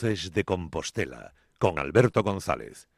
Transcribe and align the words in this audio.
De 0.00 0.42
Compostela 0.42 1.34
con 1.60 1.78
Alberto 1.78 2.24
González. 2.24 2.88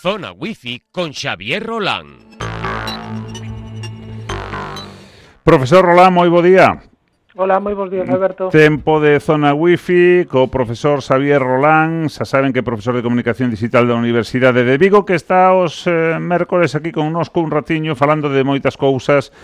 Zona 0.00 0.32
Wifi 0.32 0.80
con 0.90 1.12
Xavier 1.12 1.62
Rolán. 1.62 2.06
Profesor 5.44 5.84
Rolán, 5.84 6.16
moi 6.16 6.32
bo 6.32 6.40
día. 6.40 6.72
Hola, 7.36 7.60
moi 7.60 7.76
bons 7.76 7.92
días, 7.92 8.08
Alberto. 8.08 8.48
Tempo 8.48 8.96
de 8.96 9.20
Zona 9.20 9.52
Wifi 9.52 10.24
co 10.24 10.48
profesor 10.48 11.04
Xavier 11.04 11.44
Rolán, 11.44 12.08
xa 12.08 12.24
saben 12.24 12.56
que 12.56 12.64
é 12.64 12.64
profesor 12.64 12.96
de 12.96 13.04
Comunicación 13.04 13.52
Digital 13.52 13.84
da 13.84 14.00
Universidade 14.00 14.64
de 14.64 14.80
Vigo, 14.80 15.04
que 15.04 15.12
está 15.12 15.52
os 15.52 15.84
eh, 15.84 16.16
mércores 16.16 16.72
aquí 16.72 16.96
con 16.96 17.12
nosco 17.12 17.44
un 17.44 17.52
ratiño 17.52 17.92
falando 17.92 18.32
de 18.32 18.40
moitas 18.40 18.80
cousas 18.80 19.36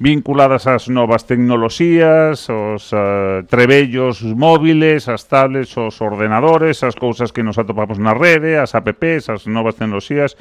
vinculadas 0.00 0.64
ás 0.64 0.88
novas 0.88 1.28
tecnoloxías, 1.28 2.48
os 2.48 2.88
uh, 2.96 2.96
eh, 2.96 3.38
trebellos 3.44 4.24
móviles, 4.24 5.12
as 5.12 5.28
tablets, 5.28 5.76
os 5.76 6.00
ordenadores, 6.00 6.80
as 6.80 6.96
cousas 6.96 7.36
que 7.36 7.44
nos 7.44 7.60
atopamos 7.60 8.00
na 8.00 8.16
rede, 8.16 8.56
as 8.56 8.72
apps, 8.72 9.28
as 9.28 9.44
novas 9.44 9.76
tecnoloxías, 9.76 10.40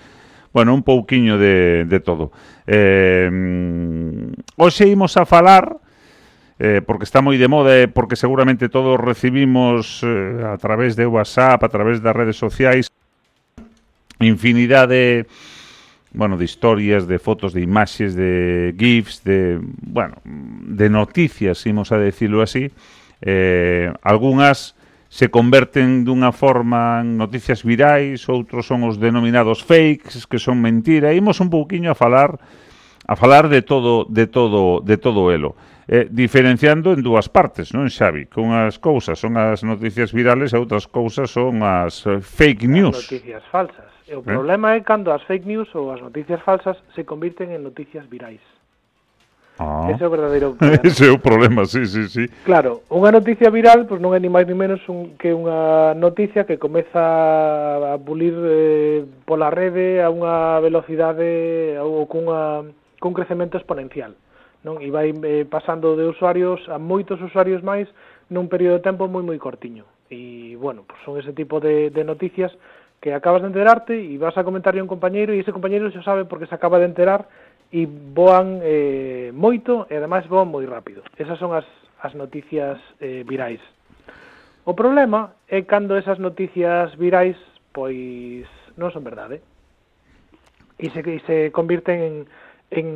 bueno, 0.55 0.71
un 0.71 0.82
pouquiño 0.82 1.35
de, 1.35 1.84
de 1.84 1.99
todo. 1.99 2.32
Eh, 2.63 3.27
mm, 3.27 4.55
hoxe 4.55 4.87
imos 4.87 5.20
a 5.20 5.27
falar, 5.27 5.76
eh, 6.55 6.80
porque 6.80 7.04
está 7.04 7.20
moi 7.20 7.35
de 7.35 7.52
moda 7.52 7.76
e 7.76 7.84
eh, 7.84 7.87
porque 7.91 8.15
seguramente 8.15 8.71
todos 8.71 8.96
recibimos 8.96 9.99
eh, 10.07 10.40
a 10.40 10.55
través 10.55 10.96
de 10.96 11.04
WhatsApp, 11.04 11.60
a 11.60 11.71
través 11.71 11.99
das 11.99 12.15
redes 12.15 12.40
sociais, 12.40 12.87
infinidade 14.24 15.27
de 15.27 15.59
bueno, 16.12 16.38
de 16.38 16.46
historias, 16.46 17.07
de 17.07 17.20
fotos, 17.20 17.54
de 17.54 17.62
imaxes, 17.62 18.15
de 18.15 18.74
gifs, 18.77 19.24
de, 19.24 19.60
bueno, 19.62 20.15
de 20.24 20.90
noticias, 20.90 21.65
imos 21.65 21.91
a 21.91 21.98
decirlo 21.98 22.41
así, 22.41 22.71
eh, 23.21 23.93
algunhas 24.02 24.76
se 25.10 25.30
converten 25.30 26.05
dunha 26.05 26.30
forma 26.30 27.02
en 27.02 27.18
noticias 27.18 27.65
virais, 27.65 28.30
outros 28.30 28.70
son 28.70 28.85
os 28.85 29.02
denominados 29.02 29.65
fakes, 29.65 30.30
que 30.30 30.37
son 30.37 30.62
mentira, 30.62 31.18
imos 31.18 31.41
un 31.41 31.49
pouquiño 31.49 31.90
a 31.90 31.98
falar 31.98 32.37
a 33.10 33.18
falar 33.18 33.49
de 33.49 33.65
todo 33.65 34.05
de 34.05 34.30
todo 34.30 34.85
de 34.85 34.98
todo 35.02 35.34
elo. 35.34 35.57
Eh, 35.90 36.05
diferenciando 36.05 36.93
en 36.93 37.02
dúas 37.02 37.26
partes, 37.26 37.74
non, 37.74 37.90
Xavi? 37.90 38.30
Que 38.30 38.37
unhas 38.37 38.77
cousas 38.77 39.18
son 39.18 39.34
as 39.41 39.65
noticias 39.65 40.13
virales 40.13 40.54
e 40.54 40.62
outras 40.62 40.85
cousas 40.85 41.34
son 41.34 41.65
as 41.65 42.05
eh, 42.05 42.21
fake 42.21 42.70
news. 42.70 42.93
As 42.93 43.10
noticias 43.10 43.41
falsas. 43.49 43.90
E 44.10 44.15
o 44.15 44.20
eh? 44.20 44.24
problema 44.26 44.74
é 44.74 44.82
cando 44.82 45.13
as 45.13 45.21
fake 45.24 45.46
news 45.46 45.70
ou 45.76 45.93
as 45.93 46.02
noticias 46.02 46.41
falsas 46.41 46.77
se 46.96 47.05
convirten 47.05 47.54
en 47.54 47.62
noticias 47.62 48.10
virais. 48.10 48.41
Ah. 49.60 49.91
Ese 49.91 50.04
é 50.04 50.07
o 50.07 50.10
verdadeiro 50.10 50.54
problema. 50.57 50.82
Ese 50.84 51.05
é 51.05 51.12
o 51.12 51.20
problema, 51.20 51.65
sí, 51.65 51.85
sí, 51.85 52.10
sí. 52.10 52.26
Claro, 52.41 52.82
unha 52.90 53.13
noticia 53.13 53.54
viral 53.54 53.85
pois 53.85 53.99
pues, 53.99 54.02
non 54.02 54.18
é 54.18 54.20
ni 54.20 54.32
máis 54.32 54.49
ni 54.49 54.57
menos 54.57 54.82
un, 54.90 55.13
que 55.21 55.30
unha 55.30 55.93
noticia 55.93 56.49
que 56.49 56.57
comeza 56.57 56.98
a 57.93 58.02
bulir 58.02 58.34
eh, 58.34 59.05
pola 59.30 59.54
rede 59.54 60.02
a 60.02 60.10
unha 60.10 60.57
velocidade 60.57 61.77
ou 61.77 62.10
cunha, 62.10 62.65
cun 62.98 63.13
crecemento 63.13 63.62
exponencial. 63.62 64.18
Non? 64.66 64.81
E 64.81 64.90
vai 64.90 65.14
eh, 65.14 65.46
pasando 65.46 65.94
de 65.94 66.09
usuarios 66.09 66.66
a 66.66 66.81
moitos 66.81 67.22
usuarios 67.22 67.62
máis 67.62 67.86
nun 68.34 68.50
período 68.50 68.81
de 68.81 68.88
tempo 68.90 69.06
moi 69.06 69.22
moi 69.22 69.38
cortiño. 69.38 69.86
E, 70.09 70.58
bueno, 70.58 70.90
pues 70.90 70.97
son 71.06 71.22
ese 71.22 71.34
tipo 71.38 71.62
de, 71.62 71.94
de 71.94 72.02
noticias 72.02 72.50
que 73.02 73.14
acabas 73.14 73.42
de 73.42 73.48
enterarte 73.48 73.96
e 73.96 74.20
vas 74.20 74.36
a 74.36 74.44
comentarle 74.44 74.84
a 74.84 74.86
un 74.86 74.92
compañeiro 74.92 75.32
e 75.32 75.40
ese 75.40 75.56
compañeiro 75.56 75.88
xa 75.92 76.04
sabe 76.04 76.28
porque 76.28 76.48
se 76.48 76.56
acaba 76.56 76.80
de 76.80 76.88
enterar 76.88 77.32
e 77.72 77.88
voan 77.88 78.60
eh, 78.66 79.32
moito 79.32 79.88
e 79.88 79.96
ademais 79.96 80.28
voan 80.28 80.52
moi 80.52 80.68
rápido. 80.68 81.06
Esas 81.16 81.40
son 81.40 81.56
as, 81.56 81.68
as 82.04 82.12
noticias 82.18 82.76
eh, 83.00 83.24
virais. 83.24 83.62
O 84.68 84.76
problema 84.76 85.38
é 85.48 85.64
cando 85.64 85.96
esas 85.96 86.20
noticias 86.20 86.92
virais 87.00 87.40
pois 87.72 88.44
non 88.76 88.92
son 88.92 89.08
verdade. 89.08 89.40
E 90.76 90.92
se, 90.92 91.00
e 91.00 91.20
se 91.24 91.38
convirten 91.56 91.98
en, 92.04 92.16
en 92.72 92.88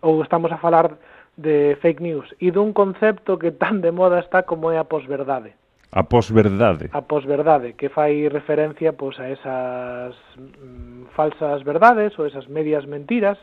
ou 0.00 0.24
estamos 0.24 0.48
a 0.52 0.60
falar 0.60 0.96
de 1.36 1.76
fake 1.82 2.00
news 2.00 2.30
e 2.38 2.54
dun 2.54 2.72
concepto 2.72 3.36
que 3.36 3.50
tan 3.50 3.82
de 3.82 3.90
moda 3.90 4.22
está 4.22 4.46
como 4.46 4.70
é 4.70 4.78
a 4.78 4.86
posverdade. 4.86 5.52
A 5.94 6.02
posverdade. 6.02 6.90
A 6.90 7.06
posverdade, 7.06 7.78
que 7.78 7.86
fai 7.86 8.26
referencia 8.26 8.98
pois, 8.98 9.14
a 9.22 9.30
esas 9.30 10.18
mm, 10.34 11.14
falsas 11.14 11.62
verdades 11.62 12.18
ou 12.18 12.26
esas 12.26 12.50
medias 12.50 12.82
mentiras 12.82 13.38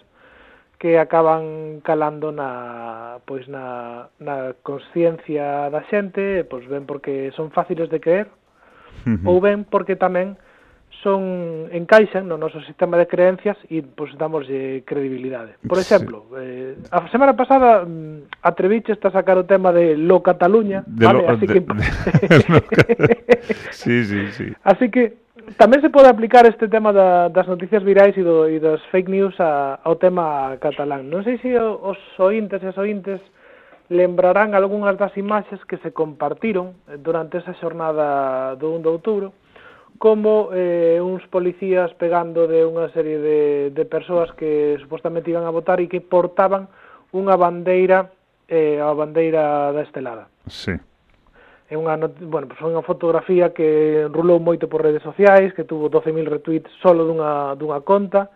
que 0.76 1.00
acaban 1.00 1.80
calando 1.80 2.36
na, 2.36 3.24
pois, 3.24 3.48
na, 3.48 4.12
na 4.20 4.52
consciencia 4.68 5.72
da 5.72 5.88
xente, 5.88 6.44
pois 6.52 6.68
ben 6.68 6.84
porque 6.84 7.32
son 7.40 7.56
fáciles 7.56 7.88
de 7.88 8.04
creer, 8.04 8.28
uh 9.08 9.16
-huh. 9.16 9.32
ou 9.32 9.40
ben 9.40 9.64
porque 9.64 9.96
tamén 9.96 10.36
son 11.00 11.70
encaixan 11.72 12.28
no 12.28 12.38
noso 12.38 12.62
sistema 12.68 13.00
de 13.00 13.08
creencias 13.08 13.58
e 13.72 13.82
pois 13.82 14.12
damoslle 14.20 14.84
credibilidade. 14.84 15.56
Por 15.66 15.80
exemplo, 15.80 16.28
sí. 16.30 16.36
eh, 16.38 16.76
a 16.92 17.08
semana 17.10 17.34
pasada 17.34 17.88
mm, 17.88 18.44
atreviche 18.44 18.94
a 18.94 19.12
sacar 19.12 19.40
o 19.40 19.48
tema 19.48 19.72
de 19.72 19.96
Lo 19.98 20.22
Cataluña, 20.22 20.84
de 20.86 21.06
vale, 21.08 21.24
lo, 21.24 21.32
así 21.32 21.48
de, 21.48 21.54
que 21.54 21.60
de... 21.66 23.16
Sí, 23.72 24.06
sí, 24.06 24.22
sí. 24.36 24.48
Así 24.62 24.92
que 24.92 25.22
tamén 25.58 25.82
se 25.82 25.90
pode 25.90 26.06
aplicar 26.06 26.46
este 26.46 26.70
tema 26.70 26.94
da, 26.94 27.32
das 27.34 27.50
noticias 27.50 27.82
virais 27.82 28.14
e, 28.14 28.22
do, 28.22 28.46
e 28.46 28.62
das 28.62 28.84
fake 28.94 29.10
news 29.10 29.34
a, 29.42 29.82
ao 29.82 29.98
tema 29.98 30.54
catalán. 30.62 31.10
Non 31.10 31.26
sei 31.26 31.42
se 31.42 31.58
os 31.58 31.98
ointes 32.22 32.62
e 32.62 32.68
as 32.70 32.78
ointes 32.78 33.18
lembrarán 33.92 34.56
algunhas 34.56 34.96
das 34.96 35.12
imaxes 35.18 35.60
que 35.66 35.82
se 35.84 35.92
compartiron 35.92 36.78
eh, 36.88 36.96
durante 37.02 37.42
esa 37.42 37.58
xornada 37.58 38.56
do 38.56 38.72
1 38.78 38.86
de 38.86 38.90
outubro, 38.90 39.28
como 40.02 40.50
eh, 40.52 40.98
uns 41.00 41.22
policías 41.30 41.94
pegando 41.94 42.50
de 42.50 42.66
unha 42.66 42.90
serie 42.90 43.22
de, 43.22 43.70
de 43.70 43.86
persoas 43.86 44.34
que 44.34 44.74
supostamente 44.82 45.30
iban 45.30 45.46
a 45.46 45.54
votar 45.54 45.78
e 45.78 45.86
que 45.86 46.02
portaban 46.02 46.66
unha 47.14 47.38
bandeira, 47.38 48.10
eh, 48.50 48.82
a 48.82 48.90
bandeira 48.98 49.70
da 49.70 49.86
estelada. 49.86 50.26
Sí. 50.50 50.74
É 51.70 51.78
unha, 51.78 52.02
bueno, 52.18 52.50
pues 52.50 52.58
foi 52.58 52.74
unha 52.74 52.82
fotografía 52.82 53.54
que 53.54 54.10
rulou 54.10 54.42
moito 54.42 54.66
por 54.66 54.82
redes 54.82 55.06
sociais, 55.06 55.54
que 55.54 55.70
tuvo 55.70 55.86
12.000 55.86 56.26
retweets 56.26 56.74
solo 56.82 57.06
dunha, 57.06 57.54
dunha 57.54 57.86
conta, 57.86 58.34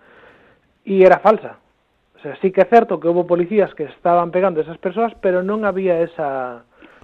e 0.85 1.01
era 1.01 1.17
falsa. 1.17 1.57
O 2.13 2.21
sea, 2.21 2.37
sí 2.45 2.53
que 2.53 2.61
é 2.61 2.69
certo 2.69 3.01
que 3.01 3.09
houve 3.09 3.25
policías 3.25 3.73
que 3.73 3.89
estaban 3.89 4.29
pegando 4.29 4.61
esas 4.61 4.77
persoas, 4.77 5.17
pero 5.17 5.41
non 5.41 5.65
había 5.65 5.97
esa 6.05 6.61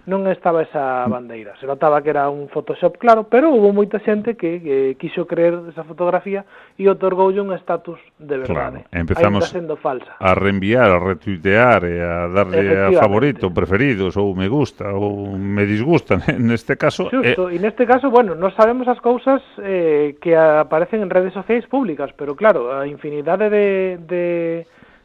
non 0.10 0.26
estaba 0.26 0.66
esa 0.66 1.06
bandeira. 1.06 1.54
Se 1.62 1.70
notaba 1.70 2.02
que 2.02 2.10
era 2.10 2.30
un 2.30 2.50
Photoshop 2.50 2.98
claro, 2.98 3.30
pero 3.30 3.54
hubo 3.54 3.70
moita 3.70 4.02
xente 4.02 4.34
que, 4.34 4.58
que 4.58 4.78
quixo 4.98 5.30
creer 5.30 5.70
esa 5.70 5.86
fotografía 5.86 6.42
e 6.74 6.90
otorgoulle 6.90 7.38
un 7.38 7.54
estatus 7.54 8.02
de 8.18 8.42
verdade. 8.42 8.86
Claro, 8.90 8.98
empezamos 8.98 9.46
sendo 9.54 9.78
falsa. 9.78 10.18
a 10.18 10.34
reenviar, 10.34 10.90
a 10.90 11.00
retuitear, 11.00 11.86
e 11.86 12.02
a 12.02 12.26
darlle 12.34 12.66
a 12.82 12.90
favorito, 12.98 13.54
preferidos, 13.54 14.18
ou 14.18 14.34
me 14.34 14.50
gusta, 14.50 14.90
ou 14.90 15.38
me 15.38 15.70
disgusta, 15.70 16.18
neste 16.38 16.78
caso... 16.78 17.06
Justo, 17.06 17.50
eh... 17.50 17.56
e 17.56 17.58
neste 17.62 17.86
caso, 17.86 18.10
bueno, 18.10 18.34
non 18.34 18.50
sabemos 18.58 18.90
as 18.90 18.98
cousas 18.98 19.42
eh, 19.62 20.18
que 20.18 20.34
aparecen 20.34 21.06
en 21.06 21.14
redes 21.14 21.38
sociais 21.38 21.70
públicas, 21.70 22.10
pero 22.18 22.34
claro, 22.34 22.74
a 22.74 22.90
infinidade 22.90 23.54
de... 23.54 24.02
de 24.02 24.24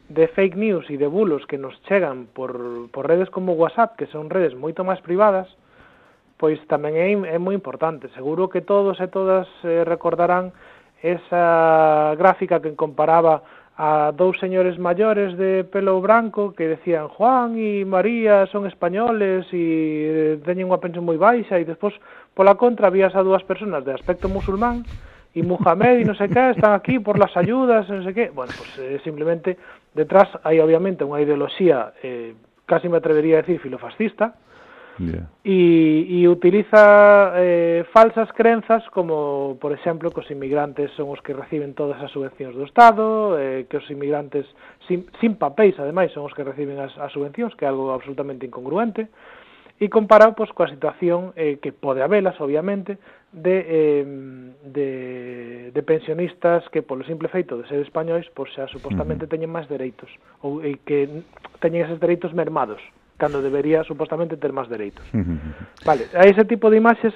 de 0.09 0.27
fake 0.31 0.55
news 0.55 0.87
e 0.89 0.95
de 0.95 1.07
bulos 1.07 1.43
que 1.45 1.59
nos 1.59 1.75
chegan 1.83 2.31
por, 2.31 2.87
por 2.95 3.07
redes 3.07 3.29
como 3.29 3.59
WhatsApp, 3.59 3.99
que 3.99 4.07
son 4.07 4.31
redes 4.31 4.55
moito 4.55 4.87
máis 4.87 5.03
privadas, 5.03 5.51
pois 6.39 6.61
tamén 6.71 6.95
é, 6.95 7.35
é 7.35 7.37
moi 7.41 7.51
importante. 7.57 8.07
Seguro 8.15 8.47
que 8.47 8.63
todos 8.63 9.01
e 9.03 9.07
todas 9.11 9.49
eh, 9.67 9.83
recordarán 9.83 10.55
esa 11.03 12.15
gráfica 12.15 12.63
que 12.63 12.73
comparaba 12.73 13.43
a 13.77 14.09
dous 14.09 14.39
señores 14.41 14.79
maiores 14.81 15.37
de 15.37 15.61
pelo 15.61 16.01
branco 16.01 16.57
que 16.57 16.65
decían 16.65 17.13
Juan 17.13 17.53
e 17.61 17.85
María 17.85 18.49
son 18.49 18.65
españoles 18.65 19.45
e 19.53 19.61
eh, 19.61 20.41
teñen 20.41 20.65
unha 20.65 20.81
pensión 20.81 21.05
moi 21.05 21.21
baixa 21.21 21.61
e 21.61 21.67
despois 21.67 21.93
pola 22.33 22.57
contra 22.57 22.89
vías 22.89 23.13
a 23.13 23.21
dúas 23.21 23.45
persoas 23.45 23.85
de 23.85 23.93
aspecto 23.93 24.33
musulmán 24.33 24.81
e 25.37 25.45
Muhammad 25.45 26.01
e 26.01 26.03
non 26.09 26.17
sei 26.17 26.33
que 26.33 26.57
están 26.57 26.73
aquí 26.73 26.97
por 26.97 27.21
las 27.21 27.37
ayudas, 27.37 27.85
non 27.85 28.01
sei 28.01 28.17
que. 28.17 28.25
Bueno, 28.33 28.49
pues 28.57 28.73
eh, 28.81 28.97
simplemente 29.05 29.61
Detrás 29.97 30.29
hai 30.45 30.61
obviamente 30.61 31.01
unha 31.01 31.17
ideoloxía 31.17 31.97
eh, 32.05 32.37
casi 32.69 32.85
me 32.85 33.01
atrevería 33.01 33.41
a 33.41 33.43
decir 33.43 33.57
filofascista, 33.57 34.37
Yeah. 34.97 35.29
e, 35.45 36.09
e 36.09 36.25
utiliza 36.25 37.33
eh, 37.37 37.85
falsas 37.93 38.33
crenzas 38.33 38.81
como, 38.89 39.57
por 39.61 39.71
exemplo, 39.71 40.09
que 40.09 40.25
os 40.25 40.31
inmigrantes 40.33 40.89
son 40.97 41.13
os 41.13 41.21
que 41.21 41.37
reciben 41.37 41.77
todas 41.77 42.01
as 42.01 42.09
subvencións 42.09 42.57
do 42.57 42.65
Estado, 42.65 43.37
eh, 43.37 43.69
que 43.69 43.77
os 43.77 43.85
inmigrantes 43.93 44.49
sin, 44.89 45.05
sin 45.21 45.37
papéis, 45.37 45.77
ademais, 45.77 46.09
son 46.17 46.25
os 46.25 46.33
que 46.33 46.41
reciben 46.41 46.81
as, 46.81 46.97
as 46.97 47.13
subvencións, 47.13 47.53
que 47.53 47.65
é 47.65 47.69
algo 47.69 47.93
absolutamente 47.93 48.49
incongruente 48.49 49.05
e 49.77 49.89
comparado 49.93 50.33
pois, 50.33 50.49
coa 50.53 50.69
situación 50.69 51.37
eh, 51.37 51.61
que 51.61 51.69
pode 51.69 52.01
habelas, 52.01 52.37
obviamente, 52.41 52.97
de, 53.31 53.55
eh, 53.69 54.05
de, 54.63 55.71
de 55.71 55.81
pensionistas 55.83 56.65
que 56.73 56.81
polo 56.81 57.05
simple 57.05 57.29
feito 57.29 57.57
de 57.57 57.67
ser 57.69 57.83
españois 57.85 58.25
pois 58.33 58.49
xa 58.55 58.65
supostamente 58.71 59.29
teñen 59.29 59.53
máis 59.53 59.69
dereitos 59.69 60.09
ou 60.41 60.63
e 60.65 60.79
que 60.81 61.21
teñen 61.61 61.85
eses 61.85 62.01
dereitos 62.01 62.33
mermados 62.33 62.81
cando 63.17 63.41
debería 63.41 63.83
supostamente 63.83 64.37
ter 64.37 64.53
máis 64.53 64.69
dereitos. 64.69 65.03
Vale, 65.85 66.05
a 66.13 66.23
ese 66.25 66.45
tipo 66.45 66.69
de 66.69 66.77
imaxes 66.77 67.13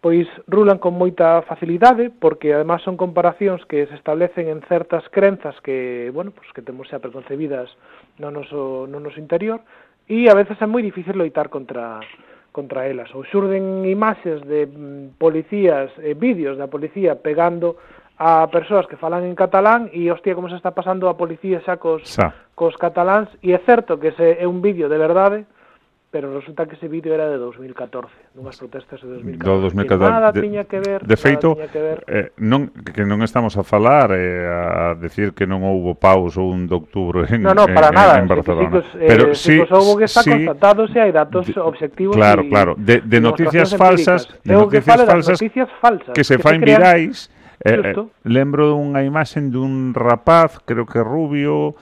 pois 0.00 0.24
rulan 0.48 0.80
con 0.80 0.96
moita 0.96 1.44
facilidade 1.44 2.08
porque 2.08 2.56
además 2.56 2.80
son 2.80 2.96
comparacións 2.96 3.60
que 3.68 3.84
se 3.84 3.96
establecen 4.00 4.48
en 4.48 4.64
certas 4.64 5.04
crenzas 5.12 5.52
que, 5.60 6.08
bueno, 6.14 6.32
pois 6.32 6.48
que 6.56 6.64
temos 6.64 6.88
xa 6.88 7.04
preconcebidas 7.04 7.68
no 8.16 8.32
noso, 8.32 8.88
no 8.88 8.96
noso 8.96 9.20
interior 9.20 9.60
e 10.10 10.26
a 10.26 10.34
veces 10.34 10.58
é 10.58 10.66
moi 10.66 10.82
difícil 10.82 11.14
loitar 11.14 11.46
contra 11.46 12.02
contra 12.50 12.90
elas. 12.90 13.14
Ou 13.14 13.22
xurden 13.22 13.86
imaxes 13.86 14.42
de 14.42 14.66
mm, 14.66 15.14
policías 15.22 15.94
e 16.02 16.18
vídeos 16.18 16.58
da 16.58 16.66
policía 16.66 17.14
pegando 17.14 17.78
a 18.18 18.50
persoas 18.50 18.90
que 18.90 18.98
falan 18.98 19.22
en 19.22 19.38
catalán 19.38 19.86
e 19.94 20.10
hostia 20.10 20.34
como 20.34 20.50
se 20.50 20.58
está 20.58 20.74
pasando 20.74 21.06
a 21.06 21.14
policía 21.14 21.62
xa 21.62 21.78
cos, 21.78 22.02
xa. 22.04 22.34
cos 22.58 22.74
cataláns 22.74 23.30
e 23.38 23.54
é 23.54 23.60
certo 23.62 24.02
que 24.02 24.10
se 24.18 24.42
é 24.42 24.46
un 24.50 24.58
vídeo 24.58 24.90
de 24.90 24.98
verdade, 24.98 25.46
pero 26.10 26.34
resulta 26.34 26.66
que 26.66 26.74
ese 26.74 26.88
vídeo 26.88 27.14
era 27.14 27.28
de 27.30 27.38
2014, 27.38 28.10
dunhas 28.34 28.58
protestas 28.58 28.98
de 28.98 29.08
2014. 29.22 29.46
Do 29.46 29.62
2014. 29.62 30.10
Nada 30.10 30.32
de, 30.32 30.40
tiña 30.42 30.64
que 30.66 30.82
ver. 30.82 31.06
De 31.06 31.16
feito, 31.16 31.54
que 31.54 31.78
ver. 31.78 32.02
Eh, 32.10 32.34
non, 32.42 32.74
que 32.74 33.06
non 33.06 33.22
estamos 33.22 33.54
a 33.54 33.62
falar 33.62 34.10
eh, 34.18 34.42
a 34.42 34.98
decir 34.98 35.30
que 35.38 35.46
non 35.46 35.62
houbo 35.62 35.94
paus 35.94 36.34
ou 36.34 36.50
un 36.50 36.66
de 36.66 36.74
outubro 36.74 37.22
en, 37.30 37.46
no, 37.46 37.54
no, 37.54 37.70
para 37.70 37.94
en, 37.94 37.94
nada, 37.94 38.14
en 38.18 38.26
Barcelona. 38.26 38.66
Psicos, 38.66 38.86
eh, 38.98 39.06
pero 39.06 39.22
sí, 39.38 39.62
si, 39.62 39.70
houbo 39.70 39.94
que 39.94 40.10
está 40.10 40.26
sí, 40.26 40.34
constatado 40.34 40.90
se 40.90 40.98
hai 40.98 41.14
datos 41.14 41.46
de, 41.46 41.54
obxectivos 41.62 42.18
Claro, 42.18 42.42
y, 42.42 42.50
claro. 42.50 42.74
De, 42.74 42.98
de 43.06 43.18
noticias 43.22 43.70
falsas, 43.78 44.26
de 44.42 44.54
noticias 44.58 45.06
falsas, 45.06 45.38
noticias 45.38 45.70
falsas 45.78 46.10
que 46.10 46.26
se, 46.26 46.36
que 46.36 46.42
faen 46.42 46.58
virais. 46.58 47.30
Eh, 47.62 47.76
eh, 47.76 47.94
lembro 48.24 48.72
dunha 48.72 49.04
imaxe 49.06 49.38
dun 49.38 49.94
rapaz, 49.94 50.58
creo 50.64 50.88
que 50.88 50.98
rubio, 51.04 51.78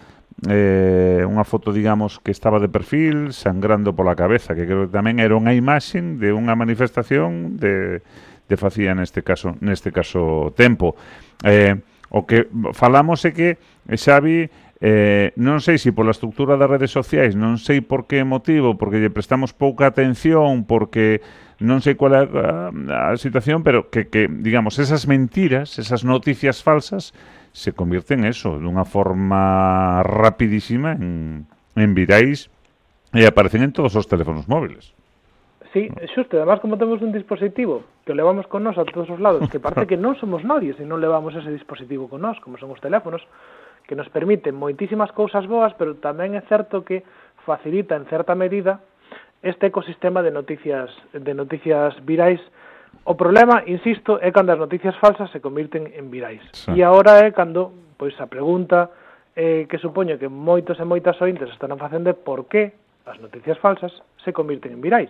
eh, 0.47 1.27
unha 1.27 1.43
foto, 1.43 1.75
digamos, 1.75 2.23
que 2.23 2.31
estaba 2.31 2.63
de 2.63 2.71
perfil, 2.71 3.35
sangrando 3.35 3.97
pola 3.97 4.15
cabeza, 4.15 4.55
que 4.55 4.69
creo 4.69 4.87
que 4.87 4.95
tamén 4.95 5.19
era 5.19 5.35
unha 5.35 5.57
imaxen 5.57 6.23
de 6.23 6.31
unha 6.31 6.55
manifestación 6.55 7.59
de, 7.59 8.07
de 8.47 8.57
facía 8.61 8.95
neste 8.95 9.27
caso, 9.27 9.59
neste 9.59 9.91
caso 9.91 10.55
tempo. 10.55 10.95
Eh, 11.43 11.75
o 12.15 12.23
que 12.23 12.47
falamos 12.73 13.27
é 13.27 13.35
que 13.35 13.49
Xavi 13.91 14.69
Eh, 14.79 15.35
non 15.35 15.59
sei 15.59 15.75
se 15.75 15.91
pola 15.91 16.15
estructura 16.15 16.55
das 16.55 16.71
redes 16.71 16.95
sociais, 16.95 17.35
non 17.35 17.59
sei 17.59 17.83
por 17.83 18.07
que 18.07 18.23
motivo, 18.23 18.79
porque 18.79 19.03
lle 19.03 19.11
prestamos 19.11 19.51
pouca 19.51 19.91
atención, 19.91 20.63
porque 20.71 21.19
non 21.59 21.83
sei 21.83 21.99
cual 21.99 22.15
é 22.15 22.23
a, 22.31 23.11
a 23.11 23.19
situación, 23.19 23.67
pero 23.67 23.91
que, 23.91 24.07
que 24.07 24.31
digamos, 24.31 24.79
esas 24.79 25.11
mentiras, 25.11 25.83
esas 25.83 26.07
noticias 26.07 26.63
falsas, 26.63 27.11
se 27.53 27.73
convirte 27.73 28.15
en 28.15 28.25
eso, 28.25 28.57
dunha 28.59 28.85
forma 28.85 30.03
rapidísima 30.05 30.95
en, 30.95 31.47
en 31.75 31.91
virais 31.95 32.51
e 33.15 33.25
aparecen 33.25 33.65
en 33.65 33.73
todos 33.73 33.97
os 33.97 34.07
teléfonos 34.07 34.47
móviles. 34.49 34.93
Sí, 35.73 35.93
xusto, 36.15 36.37
además 36.37 36.61
como 36.61 36.79
temos 36.79 37.03
un 37.03 37.13
dispositivo 37.13 37.85
que 38.07 38.15
levamos 38.17 38.47
con 38.49 38.65
nós 38.65 38.79
a 38.81 38.89
todos 38.89 39.09
os 39.11 39.21
lados, 39.21 39.49
que 39.53 39.61
parece 39.61 39.85
que 39.85 40.01
non 40.01 40.17
somos 40.17 40.41
nadie 40.45 40.73
se 40.77 40.89
non 40.89 41.01
levamos 41.01 41.37
ese 41.37 41.53
dispositivo 41.53 42.09
con 42.09 42.25
nós, 42.25 42.41
como 42.41 42.57
son 42.57 42.73
os 42.73 42.81
teléfonos, 42.81 43.21
que 43.85 43.97
nos 43.97 44.09
permiten 44.09 44.57
moitísimas 44.57 45.13
cousas 45.13 45.45
boas, 45.45 45.77
pero 45.77 45.97
tamén 46.01 46.37
é 46.37 46.43
certo 46.49 46.85
que 46.85 47.05
facilita 47.45 47.97
en 47.97 48.09
certa 48.09 48.33
medida 48.33 48.81
este 49.45 49.69
ecosistema 49.69 50.25
de 50.25 50.33
noticias 50.33 50.89
de 51.13 51.33
noticias 51.37 51.95
virais 52.05 52.41
O 53.09 53.17
problema, 53.17 53.65
insisto, 53.65 54.21
é 54.21 54.29
cando 54.31 54.53
as 54.53 54.61
noticias 54.61 54.93
falsas 55.01 55.33
se 55.33 55.41
convirten 55.41 55.89
en 55.97 56.13
virais. 56.13 56.45
Sí. 56.53 56.77
E 56.77 56.85
agora 56.85 57.25
é 57.25 57.33
cando 57.33 57.73
pois 57.97 58.13
a 58.21 58.29
pregunta 58.29 58.93
eh, 59.33 59.65
que 59.65 59.81
supoño 59.81 60.21
que 60.21 60.29
moitos 60.29 60.77
e 60.77 60.85
moitas 60.85 61.17
ointes 61.25 61.49
están 61.49 61.73
facendo 61.81 62.13
é 62.13 62.15
por 62.15 62.53
que 62.53 62.77
as 63.09 63.17
noticias 63.17 63.57
falsas 63.65 63.97
se 64.21 64.37
convirten 64.37 64.77
en 64.77 64.85
virais. 64.85 65.09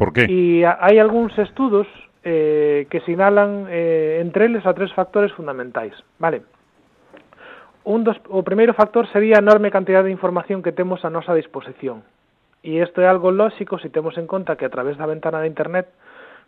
Por 0.00 0.16
que? 0.16 0.24
E 0.24 0.64
hai 0.64 0.96
algúns 0.96 1.36
estudos 1.36 1.84
eh, 2.24 2.88
que 2.88 3.04
sinalan 3.04 3.68
eh, 3.68 4.24
entre 4.24 4.48
eles 4.48 4.64
a 4.64 4.72
tres 4.72 4.88
factores 4.96 5.28
fundamentais. 5.36 5.92
Vale. 6.16 6.40
Un 7.84 8.00
dos, 8.00 8.16
o 8.32 8.40
primeiro 8.48 8.72
factor 8.72 9.04
sería 9.12 9.36
a 9.36 9.44
enorme 9.44 9.68
cantidad 9.68 10.00
de 10.00 10.08
información 10.08 10.64
que 10.64 10.72
temos 10.72 11.04
a 11.04 11.12
nosa 11.12 11.36
disposición. 11.36 12.00
E 12.64 12.80
isto 12.80 13.04
é 13.04 13.06
algo 13.12 13.28
lóxico 13.28 13.76
se 13.76 13.92
si 13.92 13.92
temos 13.92 14.16
en 14.16 14.24
conta 14.24 14.56
que 14.56 14.64
a 14.64 14.72
través 14.72 14.96
da 14.96 15.04
ventana 15.04 15.44
de 15.44 15.52
Internet 15.52 15.92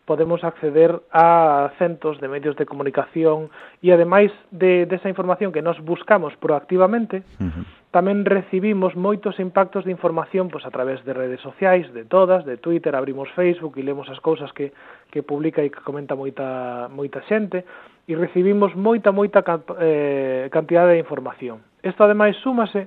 podemos 0.07 0.45
acceder 0.45 1.03
a 1.13 1.71
centos 1.79 2.21
de 2.21 2.29
medios 2.29 2.57
de 2.57 2.65
comunicación 2.65 3.51
e 3.83 3.91
ademais 3.91 4.31
de 4.55 4.87
desa 4.87 5.11
de 5.11 5.13
información 5.13 5.51
que 5.51 5.67
nos 5.67 5.83
buscamos 5.83 6.33
proactivamente, 6.39 7.27
uh 7.43 7.51
-huh. 7.51 7.65
tamén 7.91 8.23
recibimos 8.23 8.95
moitos 8.95 9.43
impactos 9.43 9.83
de 9.83 9.91
información 9.91 10.47
pois 10.47 10.63
a 10.63 10.71
través 10.71 11.03
de 11.03 11.13
redes 11.13 11.43
sociais, 11.43 11.91
de 11.91 12.07
todas, 12.07 12.47
de 12.47 12.57
Twitter, 12.57 12.95
abrimos 12.95 13.27
Facebook 13.35 13.75
e 13.77 13.83
lemos 13.83 14.07
as 14.09 14.23
cousas 14.23 14.49
que 14.55 14.71
que 15.11 15.27
publica 15.27 15.67
e 15.67 15.75
que 15.75 15.83
comenta 15.83 16.15
moita 16.15 16.87
moita 16.89 17.21
xente 17.27 17.67
e 18.07 18.15
recibimos 18.15 18.79
moita 18.79 19.11
moita 19.11 19.43
eh, 19.83 20.47
cantidade 20.55 20.95
de 20.95 21.03
información. 21.03 21.67
Isto 21.83 22.07
ademais 22.07 22.39
súmase 22.39 22.87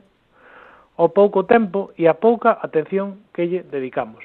ao 0.95 1.12
pouco 1.12 1.44
tempo 1.44 1.92
e 2.00 2.07
a 2.07 2.16
pouca 2.16 2.60
atención 2.63 3.27
que 3.36 3.44
lle 3.44 3.68
dedicamos. 3.68 4.24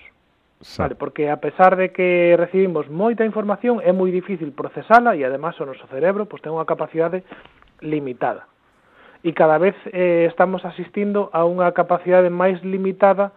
Sí. 0.64 0.80
Vale, 0.80 0.94
porque 0.94 1.28
a 1.28 1.36
pesar 1.36 1.76
de 1.76 1.92
que 1.92 2.34
recibimos 2.38 2.88
moita 2.88 3.20
información, 3.20 3.84
é 3.84 3.92
moi 3.92 4.08
difícil 4.08 4.56
procesala 4.56 5.12
e 5.12 5.20
además 5.20 5.60
o 5.60 5.68
noso 5.68 5.84
cerebro 5.92 6.24
pois 6.24 6.40
ten 6.40 6.56
unha 6.56 6.64
capacidade 6.64 7.20
limitada. 7.84 8.48
E 9.20 9.36
cada 9.36 9.60
vez 9.60 9.76
eh, 9.92 10.24
estamos 10.24 10.64
asistindo 10.64 11.28
a 11.36 11.44
unha 11.44 11.68
capacidade 11.76 12.32
máis 12.32 12.64
limitada 12.64 13.36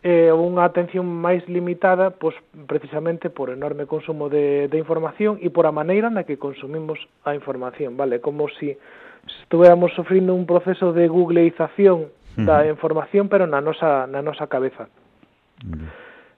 eh, 0.00 0.32
ou 0.32 0.48
unha 0.48 0.64
atención 0.64 1.04
máis 1.04 1.44
limitada 1.44 2.08
pois, 2.08 2.32
precisamente 2.64 3.28
por 3.28 3.52
enorme 3.52 3.84
consumo 3.84 4.32
de, 4.32 4.72
de 4.72 4.80
información 4.80 5.36
e 5.44 5.52
por 5.52 5.68
a 5.68 5.76
maneira 5.76 6.08
na 6.08 6.24
que 6.24 6.40
consumimos 6.40 6.96
a 7.28 7.36
información, 7.36 8.00
vale? 8.00 8.24
Como 8.24 8.48
si 8.48 8.72
estuéramos 9.44 9.92
sofrindo 9.92 10.32
un 10.32 10.48
proceso 10.48 10.96
de 10.96 11.04
googleización 11.04 12.08
da 12.32 12.64
información, 12.64 13.28
pero 13.28 13.44
na 13.44 13.60
nosa, 13.60 14.08
na 14.08 14.24
nosa 14.24 14.48
cabeza. 14.48 14.88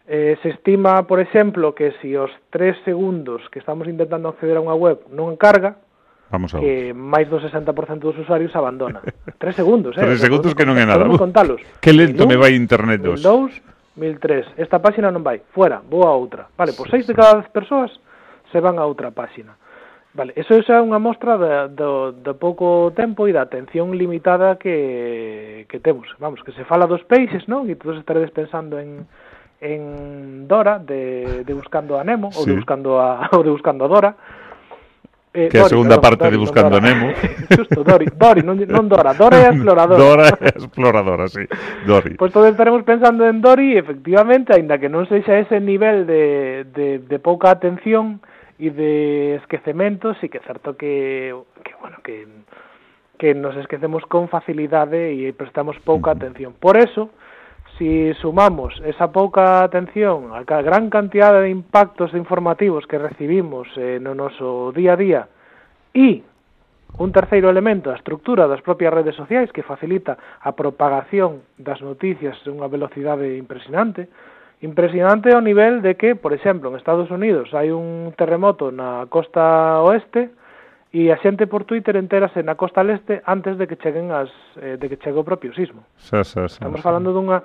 Eh, 0.07 0.37
se 0.43 0.51
estima, 0.51 1.07
por 1.07 1.19
exemplo, 1.19 1.75
que 1.75 1.93
se 1.93 2.13
si 2.13 2.17
os 2.17 2.31
tres 2.51 2.77
segundos 2.85 3.41
que 3.49 3.59
estamos 3.59 3.89
intentando 3.89 4.29
acceder 4.29 4.61
a 4.61 4.65
unha 4.65 4.77
web 4.77 5.01
non 5.09 5.33
carga, 5.41 5.81
Vamos 6.29 6.53
a 6.53 6.61
que 6.61 6.93
máis 6.93 7.25
do 7.33 7.41
60% 7.41 7.73
dos 8.05 8.17
usuarios 8.21 8.53
abandona. 8.53 9.01
tres 9.41 9.57
segundos, 9.57 9.97
eh? 9.97 10.05
Tres 10.05 10.21
segundos 10.21 10.53
que 10.53 10.69
non 10.69 10.77
é 10.77 10.85
nada. 10.85 11.09
Podemos 11.09 11.25
contalos. 11.25 11.61
Que 11.81 11.97
lento 11.97 12.29
mil 12.29 12.37
me 12.37 12.37
vai 12.37 12.53
internet 12.53 13.01
2. 13.01 13.25
mil 13.97 14.19
tres. 14.21 14.45
Esta 14.61 14.83
páxina 14.83 15.09
non 15.09 15.25
vai. 15.25 15.41
Fuera, 15.57 15.81
vou 15.81 16.05
a 16.05 16.13
outra. 16.13 16.53
Vale, 16.53 16.77
pois 16.77 16.93
seis 16.93 17.09
de 17.09 17.17
cada 17.17 17.41
dez 17.41 17.49
persoas 17.49 17.89
se 18.53 18.61
van 18.61 18.77
a 18.77 18.85
outra 18.85 19.09
páxina. 19.09 19.57
Vale, 20.15 20.31
eso 20.39 20.55
é 20.55 20.79
unha 20.79 21.03
mostra 21.03 21.35
de, 21.35 21.75
de, 21.75 21.89
de 22.23 22.33
pouco 22.39 22.95
tempo 22.95 23.27
e 23.27 23.35
da 23.35 23.43
atención 23.43 23.91
limitada 23.97 24.61
que, 24.61 25.67
que 25.67 25.83
temos. 25.83 26.07
Vamos, 26.23 26.39
que 26.47 26.55
se 26.55 26.63
fala 26.69 26.87
dos 26.87 27.03
peixes, 27.03 27.51
non? 27.51 27.67
E 27.67 27.75
todos 27.75 27.99
estaredes 27.99 28.31
pensando 28.31 28.79
en, 28.79 29.11
en 29.65 30.47
Dora 30.47 30.79
de, 30.79 31.43
de 31.45 31.53
Buscando 31.55 31.99
a 31.99 32.05
Nemo 32.05 32.31
sí. 32.31 32.41
ou 32.41 32.47
de 32.47 32.55
Buscando 32.55 33.01
a 33.01 33.29
ou 33.33 33.43
de 33.43 33.51
Buscando 33.51 33.85
a 33.85 33.89
Dora. 33.89 34.13
Eh, 35.35 35.49
que 35.49 35.59
é 35.59 35.63
a 35.63 35.73
segunda 35.73 35.99
parte 35.99 36.23
Dori, 36.23 36.37
de 36.37 36.39
Buscando 36.39 36.77
Dora. 36.77 36.85
a 36.85 36.87
Nemo. 36.87 37.09
Justo, 37.57 37.83
Dori, 37.83 38.07
Dori, 38.15 38.43
non, 38.45 38.61
non 38.69 38.87
Dora, 38.87 39.17
Dora 39.17 39.41
é 39.41 39.49
a 39.49 39.53
exploradora. 39.57 39.99
Dora 39.99 40.29
é 40.39 40.53
a 40.53 40.59
exploradora, 40.61 41.27
sí, 41.27 41.49
Dori. 41.89 42.15
Pois 42.15 42.31
pues 42.31 42.33
todos 42.33 42.53
estaremos 42.53 42.85
pensando 42.85 43.25
en 43.27 43.41
Dori, 43.41 43.75
efectivamente, 43.75 44.53
aínda 44.53 44.79
que 44.79 44.93
non 44.93 45.09
sexa 45.09 45.41
ese 45.41 45.59
nivel 45.59 46.05
de, 46.05 46.69
de, 46.71 47.01
de 47.01 47.19
pouca 47.19 47.51
atención 47.51 48.21
e 48.61 48.71
de 48.71 49.41
esquecemento, 49.43 50.15
sí 50.21 50.29
que 50.29 50.39
é 50.39 50.47
certo 50.47 50.77
que, 50.77 51.35
que 51.65 51.73
bueno, 51.81 51.99
que 52.05 52.29
que 53.19 53.35
nos 53.35 53.57
esquecemos 53.57 54.03
con 54.07 54.29
facilidade 54.29 55.15
e 55.15 55.33
prestamos 55.33 55.79
pouca 55.81 56.13
atención. 56.13 56.53
Por 56.59 56.77
eso, 56.77 57.15
si 57.79 58.15
sumamos 58.21 58.75
esa 58.85 59.11
pouca 59.11 59.65
atención 59.65 60.31
a 60.33 60.43
gran 60.45 60.91
cantidad 60.91 61.35
de 61.35 61.51
impactos 61.51 62.15
informativos 62.15 62.87
que 62.87 62.99
recibimos 62.99 63.69
eh, 63.77 63.99
no 63.99 64.15
noso 64.15 64.71
día 64.71 64.95
a 64.95 65.01
día 65.01 65.23
e 65.95 66.23
un 66.95 67.11
terceiro 67.11 67.51
elemento, 67.51 67.91
a 67.91 67.99
estructura 67.99 68.47
das 68.47 68.63
propias 68.63 68.95
redes 68.95 69.19
sociais 69.19 69.51
que 69.51 69.67
facilita 69.67 70.15
a 70.39 70.55
propagación 70.55 71.43
das 71.59 71.83
noticias 71.83 72.39
a 72.47 72.55
unha 72.55 72.71
velocidade 72.71 73.35
impresionante, 73.35 74.07
impresionante 74.63 75.35
ao 75.35 75.43
nivel 75.43 75.83
de 75.83 75.99
que, 75.99 76.15
por 76.15 76.31
exemplo, 76.31 76.71
en 76.71 76.79
Estados 76.79 77.11
Unidos 77.11 77.51
hai 77.51 77.75
un 77.75 78.15
terremoto 78.15 78.71
na 78.71 79.11
costa 79.11 79.83
oeste 79.83 80.31
e 80.95 81.11
a 81.11 81.19
xente 81.19 81.51
por 81.51 81.67
Twitter 81.67 81.99
entérase 81.99 82.47
na 82.47 82.55
costa 82.55 82.87
leste 82.87 83.19
antes 83.27 83.59
de 83.59 83.67
que 83.67 83.75
cheguen 83.75 84.15
as 84.15 84.31
eh, 84.63 84.79
de 84.79 84.87
que 84.87 84.95
chegue 85.03 85.19
o 85.19 85.27
propio 85.27 85.51
sismo. 85.51 85.83
Xa, 85.99 86.23
xa, 86.23 86.47
xa, 86.47 86.63
Estamos 86.63 86.79
falando 86.79 87.11
dunha 87.11 87.43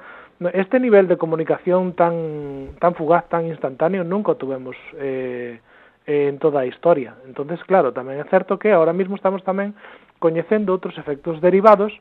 este 0.54 0.80
nivel 0.80 1.08
de 1.08 1.18
comunicación 1.18 1.94
tan 1.94 2.76
tan 2.80 2.96
fugaz, 2.96 3.28
tan 3.28 3.46
instantáneo 3.48 4.04
nunca 4.04 4.32
o 4.32 4.40
tuvemos 4.40 4.76
eh, 4.96 5.60
en 6.08 6.40
toda 6.40 6.62
a 6.62 6.66
historia. 6.66 7.16
Entonces, 7.28 7.60
claro, 7.68 7.94
tamén 7.94 8.18
é 8.18 8.26
certo 8.32 8.58
que 8.58 8.72
ahora 8.72 8.96
mismo 8.96 9.20
estamos 9.20 9.44
tamén 9.44 9.76
coñecendo 10.18 10.72
outros 10.72 10.98
efectos 10.98 11.38
derivados 11.44 11.94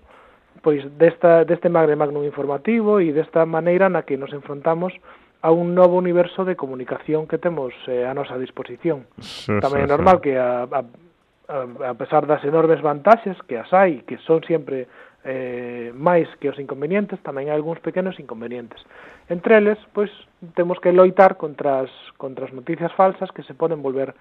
pois 0.63 0.83
desta, 0.99 1.45
deste 1.45 1.69
magre 1.69 1.95
magnum 1.95 2.27
informativo 2.27 2.99
e 2.99 3.15
desta 3.15 3.47
maneira 3.47 3.87
na 3.87 4.03
que 4.03 4.19
nos 4.19 4.35
enfrontamos 4.35 4.91
a 5.39 5.55
un 5.55 5.75
novo 5.75 5.95
universo 5.95 6.43
de 6.43 6.59
comunicación 6.59 7.31
que 7.31 7.39
temos 7.39 7.71
eh, 7.87 8.03
a 8.03 8.13
nosa 8.15 8.35
disposición. 8.39 9.07
Xa, 9.23 9.63
Tamén 9.63 9.87
é 9.87 9.89
xa, 9.89 9.95
normal 9.95 10.19
que 10.19 10.35
a, 10.35 10.67
a, 10.67 10.83
a, 10.83 11.59
a 11.91 11.95
pesar 11.95 12.27
das 12.27 12.43
enormes 12.43 12.83
vantaxes 12.83 13.39
que 13.47 13.55
as 13.55 13.71
hai, 13.71 14.03
que 14.03 14.19
son 14.27 14.43
sempre 14.43 14.91
eh, 15.25 15.91
máis 15.95 16.29
que 16.39 16.49
os 16.49 16.59
inconvenientes, 16.63 17.19
tamén 17.27 17.51
hai 17.51 17.57
algúns 17.59 17.83
pequenos 17.83 18.17
inconvenientes. 18.23 18.79
Entre 19.27 19.59
eles, 19.59 19.79
pois, 19.91 20.09
temos 20.55 20.79
que 20.79 20.95
loitar 20.95 21.37
contra 21.37 21.83
as, 21.83 21.93
contra 22.17 22.47
as 22.47 22.53
noticias 22.55 22.95
falsas 22.95 23.29
que 23.35 23.43
se 23.43 23.53
poden 23.53 23.83
volver 23.83 24.15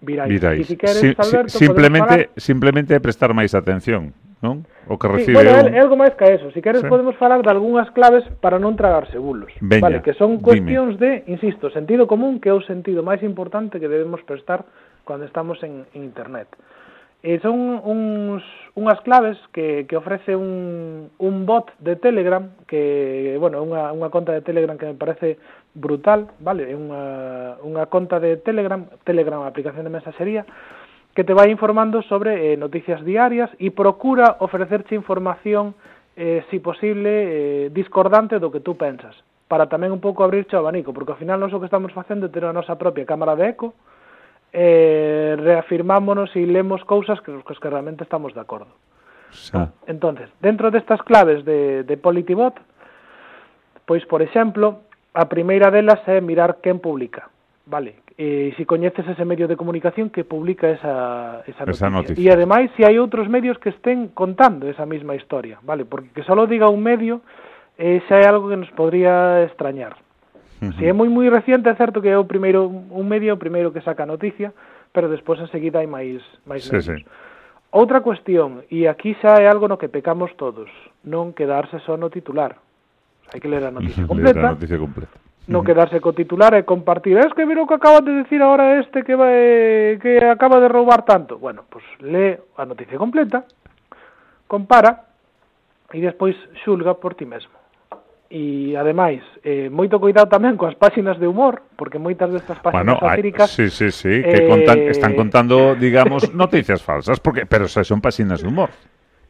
virais. 0.00 0.30
virais. 0.30 0.62
E 0.62 0.64
si 0.64 0.76
queres, 0.78 1.02
si, 1.02 1.10
Alberto, 1.18 1.52
si, 1.52 1.66
simplemente, 1.66 2.30
falar... 2.30 2.38
simplemente 2.38 2.92
prestar 3.02 3.34
máis 3.34 3.52
atención, 3.52 4.14
non? 4.40 4.62
O 4.86 4.98
que 4.98 5.06
recibe 5.10 5.38
sí, 5.38 5.46
bueno, 5.46 5.66
un... 5.66 5.74
é 5.74 5.78
algo 5.82 5.98
máis 5.98 6.14
que 6.14 6.26
eso. 6.26 6.50
Si 6.54 6.62
queres, 6.62 6.82
sí. 6.82 6.90
podemos 6.90 7.14
falar 7.18 7.42
de 7.42 7.50
algunhas 7.50 7.90
claves 7.90 8.22
para 8.38 8.58
non 8.58 8.78
tragarse 8.78 9.18
bulos. 9.18 9.50
Veña, 9.58 9.82
vale, 9.82 9.98
que 10.06 10.14
son 10.14 10.38
cuestións 10.38 10.98
dime. 10.98 11.26
de, 11.26 11.34
insisto, 11.34 11.70
sentido 11.70 12.06
común, 12.06 12.38
que 12.38 12.50
é 12.50 12.54
o 12.54 12.62
sentido 12.62 13.02
máis 13.02 13.22
importante 13.26 13.82
que 13.82 13.90
debemos 13.90 14.22
prestar 14.22 14.66
cando 15.02 15.26
estamos 15.26 15.58
en, 15.62 15.86
en 15.94 16.06
Internet. 16.06 16.50
Eh, 17.22 17.38
son 17.38 17.78
uns, 17.86 18.42
unhas 18.74 18.98
claves 19.06 19.38
que, 19.54 19.86
que 19.86 19.94
ofrece 19.94 20.34
un, 20.34 21.06
un 21.22 21.46
bot 21.46 21.70
de 21.78 21.94
Telegram, 21.94 22.50
que, 22.66 23.38
bueno, 23.38 23.62
unha, 23.62 23.94
unha 23.94 24.10
conta 24.10 24.34
de 24.34 24.42
Telegram 24.42 24.74
que 24.74 24.90
me 24.90 24.98
parece 24.98 25.38
brutal, 25.70 26.34
vale? 26.42 26.66
É 26.66 26.74
unha, 26.74 27.62
unha 27.62 27.86
conta 27.86 28.18
de 28.18 28.42
Telegram, 28.42 28.90
Telegram, 29.06 29.46
aplicación 29.46 29.86
de 29.86 29.94
mensaxería, 29.94 30.42
que 31.14 31.22
te 31.22 31.30
vai 31.30 31.54
informando 31.54 32.02
sobre 32.10 32.34
eh, 32.34 32.58
noticias 32.58 33.06
diarias 33.06 33.54
e 33.62 33.70
procura 33.70 34.42
ofrecerche 34.42 34.98
información, 34.98 35.78
eh, 36.18 36.42
si 36.50 36.58
posible, 36.58 37.06
eh, 37.06 37.64
discordante 37.70 38.42
do 38.42 38.50
que 38.50 38.58
tú 38.58 38.74
pensas 38.74 39.14
para 39.46 39.70
tamén 39.70 39.94
un 39.94 40.02
pouco 40.02 40.26
abrirche 40.26 40.58
o 40.58 40.64
abanico, 40.64 40.90
porque 40.90 41.14
ao 41.14 41.20
final 41.22 41.38
non 41.38 41.54
o 41.54 41.60
que 41.62 41.70
estamos 41.70 41.94
facendo 41.94 42.26
é 42.26 42.34
ter 42.34 42.42
a 42.42 42.56
nosa 42.56 42.74
propia 42.74 43.06
cámara 43.06 43.38
de 43.38 43.46
eco, 43.46 43.78
uh 43.78 43.91
eh, 44.52 45.36
reafirmámonos 45.38 46.30
e 46.36 46.44
lemos 46.44 46.84
cousas 46.84 47.20
que, 47.20 47.32
que, 47.32 47.54
que 47.56 47.70
realmente 47.70 48.04
estamos 48.04 48.34
de 48.36 48.40
acordo. 48.40 48.72
Xa. 49.32 49.72
Entonces, 49.88 50.28
dentro 50.40 50.70
destas 50.70 51.00
claves 51.02 51.44
de, 51.44 51.84
de 51.84 51.96
Politibot, 51.96 52.60
pois, 53.88 54.04
por 54.04 54.20
exemplo, 54.20 54.84
a 55.14 55.24
primeira 55.28 55.72
delas 55.72 56.00
é 56.04 56.20
mirar 56.20 56.60
quen 56.60 56.80
publica. 56.80 57.32
Vale, 57.64 58.02
eh, 58.18 58.52
si 58.56 58.64
coñeces 58.64 59.06
ese 59.08 59.24
medio 59.24 59.48
de 59.48 59.56
comunicación 59.56 60.10
que 60.10 60.24
publica 60.24 60.68
esa, 60.68 61.42
esa, 61.46 61.64
noticia. 61.64 61.86
esa 61.86 61.90
noticia. 61.90 62.20
E 62.20 62.28
ademais, 62.28 62.68
se 62.76 62.82
si 62.82 62.84
hai 62.84 62.98
outros 62.98 63.30
medios 63.30 63.56
que 63.56 63.70
estén 63.70 64.12
contando 64.12 64.68
esa 64.68 64.84
mesma 64.84 65.14
historia, 65.14 65.62
vale, 65.62 65.86
porque 65.86 66.10
que 66.12 66.26
só 66.26 66.36
diga 66.44 66.68
un 66.68 66.82
medio 66.82 67.22
eh, 67.78 68.02
xa 68.10 68.20
é 68.20 68.26
algo 68.28 68.50
que 68.50 68.58
nos 68.58 68.70
podría 68.74 69.46
extrañar. 69.46 69.96
Si 70.78 70.86
é 70.86 70.94
moi 70.94 71.10
moi 71.10 71.26
reciente, 71.26 71.66
é 71.66 71.74
certo 71.74 71.98
que 71.98 72.06
é 72.06 72.14
o 72.14 72.30
primeiro 72.30 72.70
un 72.70 73.06
medio 73.10 73.34
o 73.34 73.42
primeiro 73.42 73.74
que 73.74 73.82
saca 73.82 74.06
noticia, 74.06 74.54
pero 74.94 75.10
despois 75.10 75.42
a 75.42 75.50
seguida 75.50 75.82
hai 75.82 75.90
máis 75.90 76.22
máis 76.46 76.62
sí, 76.62 76.70
medios. 76.70 77.02
Sí. 77.02 77.06
Outra 77.74 78.04
cuestión, 78.04 78.62
e 78.70 78.86
aquí 78.86 79.16
xa 79.18 79.42
é 79.42 79.50
algo 79.50 79.66
no 79.66 79.80
que 79.80 79.90
pecamos 79.90 80.30
todos, 80.38 80.70
non 81.02 81.34
quedarse 81.34 81.82
só 81.82 81.98
no 81.98 82.14
titular. 82.14 82.60
Hai 83.34 83.40
que 83.42 83.50
ler 83.50 83.66
a 83.66 83.74
noticia 83.74 84.06
completa. 84.06 84.38
ler 84.38 84.46
a 84.46 84.54
noticia 84.54 84.78
completa. 84.78 85.16
Non 85.50 85.66
quedarse 85.66 85.98
co 85.98 86.14
titular 86.14 86.54
e 86.54 86.62
compartir. 86.62 87.18
Es 87.18 87.34
que 87.34 87.42
vero 87.42 87.66
que 87.66 87.74
acaban 87.74 88.06
de 88.06 88.22
decir 88.22 88.38
agora 88.38 88.78
este 88.78 89.02
que 89.02 89.18
va, 89.18 89.34
eh, 89.34 89.98
que 89.98 90.22
acaba 90.22 90.62
de 90.62 90.70
roubar 90.70 91.02
tanto. 91.02 91.42
Bueno, 91.42 91.66
pues 91.66 91.82
lee 91.98 92.38
a 92.54 92.62
noticia 92.62 92.94
completa, 92.94 93.42
compara 94.46 95.10
e 95.90 95.98
despois 95.98 96.38
xulga 96.62 96.94
por 96.94 97.18
ti 97.18 97.26
mesmo 97.26 97.61
e 98.32 98.72
ademais, 98.80 99.20
eh, 99.44 99.68
moito 99.68 100.00
cuidado 100.00 100.24
tamén 100.24 100.56
coas 100.56 100.72
páxinas 100.72 101.20
de 101.20 101.28
humor, 101.28 101.68
porque 101.76 102.00
moitas 102.00 102.32
destas 102.32 102.56
páxinas 102.64 102.96
bueno, 102.96 103.04
satíricas... 103.04 103.52
Hay, 103.52 103.68
sí, 103.68 103.92
sí, 103.92 103.92
sí, 103.92 104.08
eh... 104.08 104.24
que 104.24 104.40
contan, 104.48 104.78
están 104.88 105.12
contando, 105.12 105.76
digamos, 105.76 106.32
noticias 106.32 106.80
falsas, 106.80 107.20
porque 107.20 107.44
pero 107.44 107.68
se 107.68 107.84
son 107.84 108.00
páxinas 108.00 108.40
de 108.40 108.48
humor. 108.48 108.72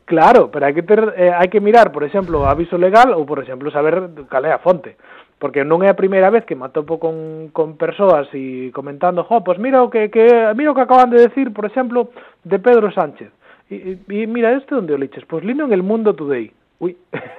Claro, 0.07 0.55
pero 0.55 0.71
hai 0.71 0.75
que 0.75 0.87
ter, 0.87 1.03
eh, 1.19 1.35
hai 1.35 1.51
que 1.51 1.59
mirar, 1.59 1.91
por 1.91 2.07
exemplo, 2.07 2.43
o 2.43 2.47
aviso 2.47 2.79
legal 2.79 3.11
ou, 3.11 3.27
por 3.27 3.43
exemplo, 3.43 3.75
saber 3.75 4.07
cal 4.31 4.47
é 4.47 4.55
a 4.55 4.63
fonte. 4.63 4.95
Porque 5.43 5.67
non 5.67 5.83
é 5.83 5.91
a 5.91 5.99
primeira 5.99 6.31
vez 6.31 6.47
que 6.47 6.55
me 6.55 6.71
atopo 6.71 7.03
con, 7.03 7.51
con 7.51 7.75
persoas 7.75 8.31
e 8.31 8.71
comentando, 8.71 9.27
jo, 9.27 9.43
pues 9.43 9.59
mira 9.59 9.83
o 9.83 9.91
que, 9.91 10.15
que, 10.15 10.31
mira 10.55 10.71
o 10.71 10.77
que 10.79 10.87
acaban 10.87 11.11
de 11.11 11.27
decir, 11.27 11.51
por 11.51 11.67
exemplo, 11.67 12.15
de 12.47 12.63
Pedro 12.63 12.95
Sánchez. 12.95 13.35
E, 13.67 13.99
e 13.99 14.31
mira, 14.31 14.55
este 14.55 14.79
onde 14.79 14.95
o 14.95 14.99
liches? 14.99 15.27
Pois 15.27 15.43
pues, 15.43 15.51
lino 15.51 15.67
en 15.67 15.75
el 15.75 15.83
mundo 15.83 16.15
today. 16.15 16.55
Uy, 16.83 16.97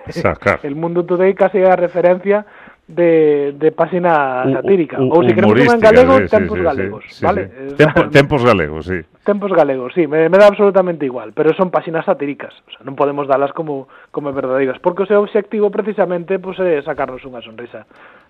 Sacar. 0.08 0.62
el 0.64 0.76
Mundo 0.76 1.04
Today 1.04 1.36
casi 1.36 1.60
é 1.60 1.68
a 1.68 1.76
referencia 1.76 2.48
de, 2.88 3.52
de 3.60 3.72
página 3.74 4.44
satírica. 4.48 5.04
U, 5.04 5.12
u, 5.12 5.20
ou 5.20 5.24
se 5.28 5.36
queremos 5.36 5.60
unha 5.60 5.76
en 5.76 5.84
galego, 5.84 6.16
sí, 6.16 6.32
tempos 6.32 6.60
sí, 6.60 6.64
galegos, 6.64 7.04
sí, 7.12 7.20
vale? 7.28 7.42
Sí. 7.52 7.76
Tempo, 7.76 8.00
tempos 8.08 8.42
galegos, 8.48 8.84
sí. 8.88 9.00
Tempos 9.28 9.52
galegos, 9.52 9.92
sí, 9.92 10.08
me, 10.08 10.32
me 10.32 10.40
da 10.40 10.48
absolutamente 10.48 11.04
igual, 11.04 11.36
pero 11.36 11.52
son 11.60 11.76
páxinas 11.76 12.08
satíricas, 12.08 12.56
o 12.68 12.72
sea, 12.72 12.88
non 12.88 12.96
podemos 12.96 13.28
dalas 13.28 13.52
como 13.52 13.92
como 14.16 14.32
verdadeiras, 14.32 14.80
porque 14.80 15.04
o 15.04 15.10
seu 15.12 15.20
obxectivo 15.20 15.68
precisamente 15.76 16.40
pues, 16.40 16.56
é 16.64 16.80
sacarnos 16.80 17.20
unha 17.28 17.44
sonrisa 17.44 17.84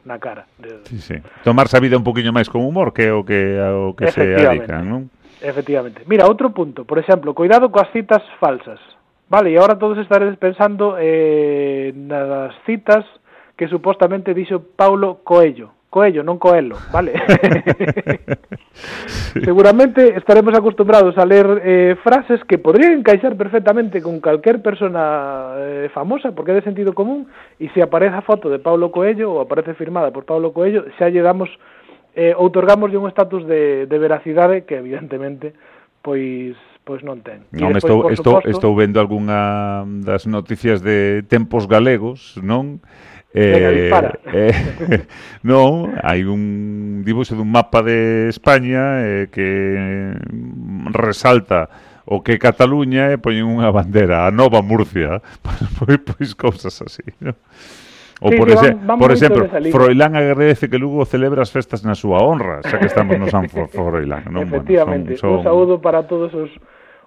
na 0.10 0.18
cara. 0.18 0.50
Sí, 0.90 0.98
sí. 0.98 1.18
Tomarse 1.46 1.78
a 1.78 1.84
vida 1.86 1.94
un 1.94 2.06
poquinho 2.06 2.34
máis 2.34 2.50
con 2.50 2.66
humor 2.66 2.90
que 2.90 3.14
o 3.14 3.22
que 3.22 3.62
o 3.62 3.94
que 3.94 4.10
se 4.10 4.34
adican, 4.34 4.82
non? 4.90 5.02
Efectivamente. 5.46 6.10
Mira, 6.10 6.26
outro 6.26 6.50
punto, 6.50 6.90
por 6.90 6.98
exemplo, 6.98 7.38
cuidado 7.38 7.70
coas 7.70 7.94
citas 7.94 8.26
falsas. 8.42 8.82
Vale, 9.30 9.52
e 9.52 9.58
agora 9.58 9.80
todos 9.80 9.98
estaredes 9.98 10.38
pensando 10.38 10.96
eh, 11.00 11.92
nas 11.96 12.54
citas 12.66 13.06
que 13.58 13.68
supostamente 13.68 14.34
dixo 14.34 14.60
Paulo 14.76 15.22
Coello. 15.24 15.84
Coello, 15.94 16.26
non 16.26 16.42
Coelho, 16.42 16.74
vale? 16.90 17.14
Seguramente 19.46 20.18
estaremos 20.18 20.58
acostumbrados 20.58 21.14
a 21.22 21.26
ler 21.26 21.62
eh, 21.62 21.94
frases 22.02 22.42
que 22.50 22.58
podrían 22.58 22.98
encaixar 22.98 23.38
perfectamente 23.38 24.02
con 24.02 24.18
calquer 24.18 24.58
persona 24.66 25.54
eh, 25.62 25.94
famosa, 25.94 26.34
porque 26.34 26.50
é 26.50 26.58
de 26.58 26.66
sentido 26.66 26.98
común, 26.98 27.30
e 27.62 27.70
se 27.78 27.82
aparece 27.86 28.18
a 28.18 28.26
foto 28.26 28.50
de 28.50 28.58
Paulo 28.58 28.90
Coelho 28.90 29.38
ou 29.38 29.46
aparece 29.46 29.78
firmada 29.78 30.10
por 30.10 30.26
Paulo 30.26 30.50
Coelho, 30.50 30.90
xa 30.98 31.14
lle 31.14 31.22
damos 31.22 31.54
eh, 32.18 32.34
outorgamos 32.34 32.90
un 32.90 33.06
estatus 33.06 33.46
de, 33.46 33.86
de 33.86 33.98
veracidade 34.02 34.66
que 34.66 34.82
evidentemente 34.82 35.54
pois 36.02 36.58
pois 36.84 37.02
non 37.02 37.24
ten. 37.24 37.48
Non, 37.56 37.72
despois, 37.72 38.12
estou, 38.12 38.12
estou, 38.12 38.34
suposto, 38.44 38.52
estou 38.52 38.72
vendo 38.76 39.00
algunha 39.00 39.84
das 40.04 40.28
noticias 40.28 40.84
de 40.84 41.24
tempos 41.28 41.68
galegos, 41.68 42.36
non? 42.44 42.84
Eh, 43.34 43.90
Venga, 43.90 44.20
eh, 44.30 44.54
non, 45.42 45.98
hai 46.04 46.22
un 46.28 47.02
dibuixo 47.02 47.34
dun 47.34 47.50
mapa 47.50 47.82
de 47.82 48.30
España 48.30 49.02
eh, 49.02 49.26
que 49.34 50.14
resalta 50.94 51.72
o 52.06 52.22
que 52.22 52.38
Cataluña 52.38 53.10
e 53.10 53.16
eh, 53.16 53.18
poñen 53.18 53.48
unha 53.48 53.74
bandeira, 53.74 54.28
a 54.28 54.30
nova 54.30 54.62
Murcia, 54.62 55.24
pois, 55.80 55.98
pois 56.04 56.30
cousas 56.38 56.78
así, 56.84 57.04
non? 57.24 57.34
O 58.22 58.30
sí, 58.30 58.38
por, 58.38 58.50
sí, 58.50 58.56
ese, 58.56 58.74
van, 58.74 58.88
van 58.88 59.00
por 59.00 59.12
exemplo, 59.12 59.50
Froilán 59.72 60.16
agradece 60.16 60.70
que 60.70 60.78
Lugo 60.78 61.06
celebra 61.06 61.42
as 61.42 61.52
festas 61.52 61.82
na 61.82 61.98
súa 61.98 62.22
honra, 62.22 62.62
xa 62.64 62.78
que 62.78 62.88
estamos 62.88 63.18
no 63.18 63.28
San 63.28 63.50
Froilán. 63.74 64.30
Non? 64.30 64.46
Efectivamente, 64.46 65.18
bueno, 65.18 65.22
son, 65.22 65.30
son... 65.30 65.38
un 65.40 65.44
saúdo 65.44 65.74
para 65.82 66.06
todos 66.08 66.32
os 66.34 66.52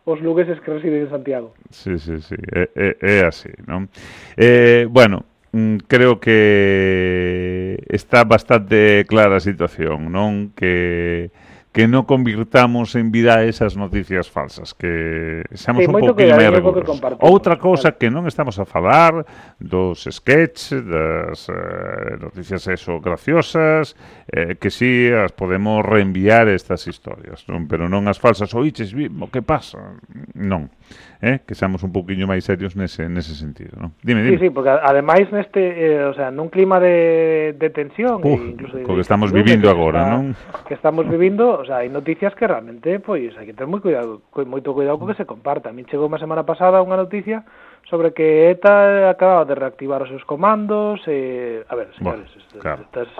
os 0.07 0.21
lugueses 0.21 0.61
que 0.61 0.71
residen 0.71 1.03
en 1.03 1.11
Santiago. 1.11 1.53
Sí, 1.71 1.99
sí, 1.99 2.21
sí, 2.21 2.37
é, 2.55 2.71
é, 2.77 2.97
é 3.01 3.27
así, 3.27 3.51
non? 3.67 3.91
Eh, 4.39 4.87
bueno, 4.89 5.27
mm, 5.51 5.83
creo 5.91 6.23
que 6.23 7.83
está 7.91 8.23
bastante 8.23 9.05
clara 9.11 9.37
a 9.37 9.43
situación, 9.43 10.15
non? 10.15 10.55
Que 10.55 11.35
que 11.77 11.85
non 11.85 12.09
convirtamos 12.09 12.97
en 12.97 13.13
vida 13.13 13.45
esas 13.45 13.77
noticias 13.77 14.33
falsas, 14.33 14.73
que 14.73 15.45
seamos 15.53 15.85
sí, 15.85 15.93
un 15.93 16.01
pouquinho 16.01 16.33
máis 16.33 16.49
rigorosos. 16.49 17.05
Outra 17.21 17.61
cousa 17.61 17.93
claro. 17.93 18.01
que 18.01 18.09
non 18.09 18.25
estamos 18.25 18.57
a 18.57 18.65
falar 18.65 19.29
dos 19.61 20.09
sketch, 20.09 20.73
das 20.73 21.53
eh, 21.53 22.17
noticias 22.17 22.65
eso 22.73 22.97
graciosas, 22.97 23.93
eh, 24.33 24.57
que 24.57 24.73
si 24.73 25.13
sí, 25.13 25.13
as 25.13 25.37
podemos 25.37 25.85
reenviar 25.85 26.49
estas 26.49 26.89
historias, 26.89 27.45
non? 27.45 27.69
pero 27.69 27.93
non 27.93 28.09
as 28.09 28.17
falsas, 28.17 28.57
oiches, 28.57 28.97
o 28.97 29.29
que 29.29 29.45
pasa? 29.45 30.01
Non. 30.33 30.73
Eh? 31.21 31.41
Que 31.45 31.53
seamos 31.53 31.83
un 31.83 31.93
pouquiño 31.93 32.29
máis 32.29 32.45
serios 32.45 32.77
nese, 32.77 33.09
nese 33.09 33.33
sentido, 33.37 33.77
non? 33.81 33.93
Dime, 34.05 34.25
dime. 34.25 34.37
Sí, 34.37 34.49
sí, 34.49 34.51
porque 34.53 34.69
ademais 34.69 35.29
neste, 35.33 35.61
eh, 35.61 36.09
o 36.09 36.13
sea, 36.13 36.29
nun 36.33 36.53
clima 36.53 36.81
de, 36.81 37.53
de 37.57 37.69
tensión, 37.69 38.21
Uf, 38.21 38.41
e 38.41 38.57
incluso... 38.57 38.77
De, 38.77 38.85
co 38.85 38.97
que 38.97 39.05
estamos 39.05 39.33
vivindo 39.33 39.69
agora, 39.69 40.09
non? 40.13 40.37
Que 40.69 40.77
estamos 40.77 41.09
vivindo, 41.09 41.66
o 41.67 41.69
sea, 41.69 41.83
hai 41.83 41.91
noticias 41.91 42.31
que 42.39 42.47
realmente 42.47 43.03
pois 43.03 43.35
hai 43.35 43.43
que 43.43 43.51
ter 43.51 43.67
moi 43.67 43.83
cuidado, 43.83 44.23
moito 44.47 44.71
cuidado 44.71 45.03
co 45.03 45.11
que 45.11 45.19
se 45.19 45.27
comparta. 45.27 45.67
A 45.67 45.75
mí 45.75 45.83
chegou 45.91 46.07
unha 46.07 46.23
semana 46.23 46.47
pasada 46.47 46.79
unha 46.79 46.95
noticia 46.95 47.43
sobre 47.91 48.15
que 48.15 48.55
ETA 48.55 49.11
acababa 49.11 49.43
de 49.43 49.59
reactivar 49.59 49.99
os 49.99 50.11
seus 50.15 50.23
comandos 50.23 51.03
e, 51.11 51.67
a 51.67 51.75
ver, 51.75 51.91
señores, 51.99 52.23
bueno, 52.23 52.23
estes, 52.31 52.63
claro. 52.63 52.87
estas, 52.87 53.11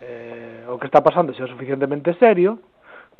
eh, 0.00 0.64
o 0.64 0.80
que 0.80 0.88
está 0.88 1.04
pasando 1.04 1.36
xa 1.36 1.44
é 1.44 1.52
suficientemente 1.52 2.16
serio 2.16 2.56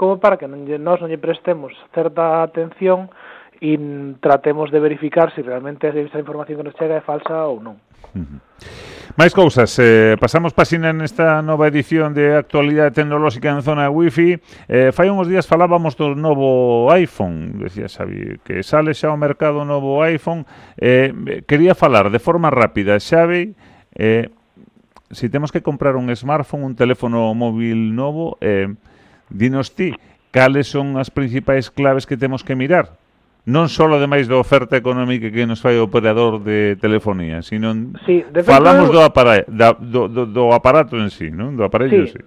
como 0.00 0.16
para 0.16 0.40
que 0.40 0.48
non 0.48 0.64
lle, 0.64 0.80
nós 0.80 0.96
non 1.04 1.12
lle 1.12 1.20
prestemos 1.20 1.76
certa 1.92 2.40
atención 2.40 3.12
e 3.60 3.78
tratemos 4.20 4.70
de 4.70 4.80
verificar 4.80 5.34
se 5.34 5.42
realmente 5.42 5.88
esa 5.88 6.18
información 6.18 6.58
que 6.58 6.66
nos 6.66 6.74
chega 6.74 6.98
é 6.98 7.04
falsa 7.04 7.46
ou 7.46 7.60
non. 7.60 7.76
Máis 9.14 9.30
cousas, 9.30 9.70
eh, 9.78 10.18
pasamos 10.18 10.50
pasina 10.50 10.90
nesta 10.90 11.38
nova 11.38 11.70
edición 11.70 12.14
de 12.18 12.34
actualidade 12.34 12.98
tecnolóxica 12.98 13.54
en 13.54 13.62
zona 13.62 13.86
wifi. 13.86 14.42
Eh, 14.66 14.90
fai 14.90 15.06
uns 15.06 15.30
días 15.30 15.46
falábamos 15.46 15.94
do 15.94 16.18
novo 16.18 16.90
iPhone, 16.90 17.62
decía 17.62 17.86
Xavi, 17.86 18.42
que 18.42 18.66
sale 18.66 18.90
xa 18.90 19.14
ao 19.14 19.18
mercado 19.20 19.62
o 19.62 19.68
novo 19.68 20.02
iPhone. 20.02 20.42
Eh, 20.74 21.14
quería 21.46 21.78
falar 21.78 22.10
de 22.10 22.18
forma 22.18 22.50
rápida, 22.50 22.98
Xavi, 22.98 23.54
eh, 23.94 24.34
si 25.14 25.30
temos 25.30 25.52
que 25.52 25.62
comprar 25.62 25.94
un 25.94 26.10
smartphone, 26.10 26.64
un 26.64 26.74
teléfono 26.74 27.34
móvil 27.34 27.94
novo, 27.94 28.36
eh, 28.40 28.66
dinos 29.30 29.78
ti, 29.78 29.94
cales 30.34 30.66
son 30.66 30.98
as 30.98 31.14
principais 31.14 31.70
claves 31.70 32.02
que 32.02 32.18
temos 32.18 32.42
que 32.42 32.58
mirar? 32.58 32.98
non 33.44 33.68
só 33.68 33.84
ademais 33.92 34.24
da 34.24 34.40
oferta 34.40 34.72
económica 34.72 35.28
que 35.28 35.44
nos 35.44 35.60
fai 35.60 35.76
o 35.76 35.84
operador 35.84 36.40
de 36.40 36.80
telefonía, 36.80 37.44
sino 37.44 37.76
sí, 38.08 38.24
de 38.24 38.40
feito, 38.40 38.48
falamos 38.48 38.88
do, 38.88 39.04
apara 39.04 39.44
da, 39.44 39.76
do, 39.76 40.08
do, 40.08 40.24
do 40.24 40.48
aparato 40.56 40.96
en 40.96 41.12
sí, 41.12 41.28
non? 41.28 41.52
Do 41.52 41.68
aparello, 41.68 42.08
sí. 42.08 42.16
sí. 42.16 42.20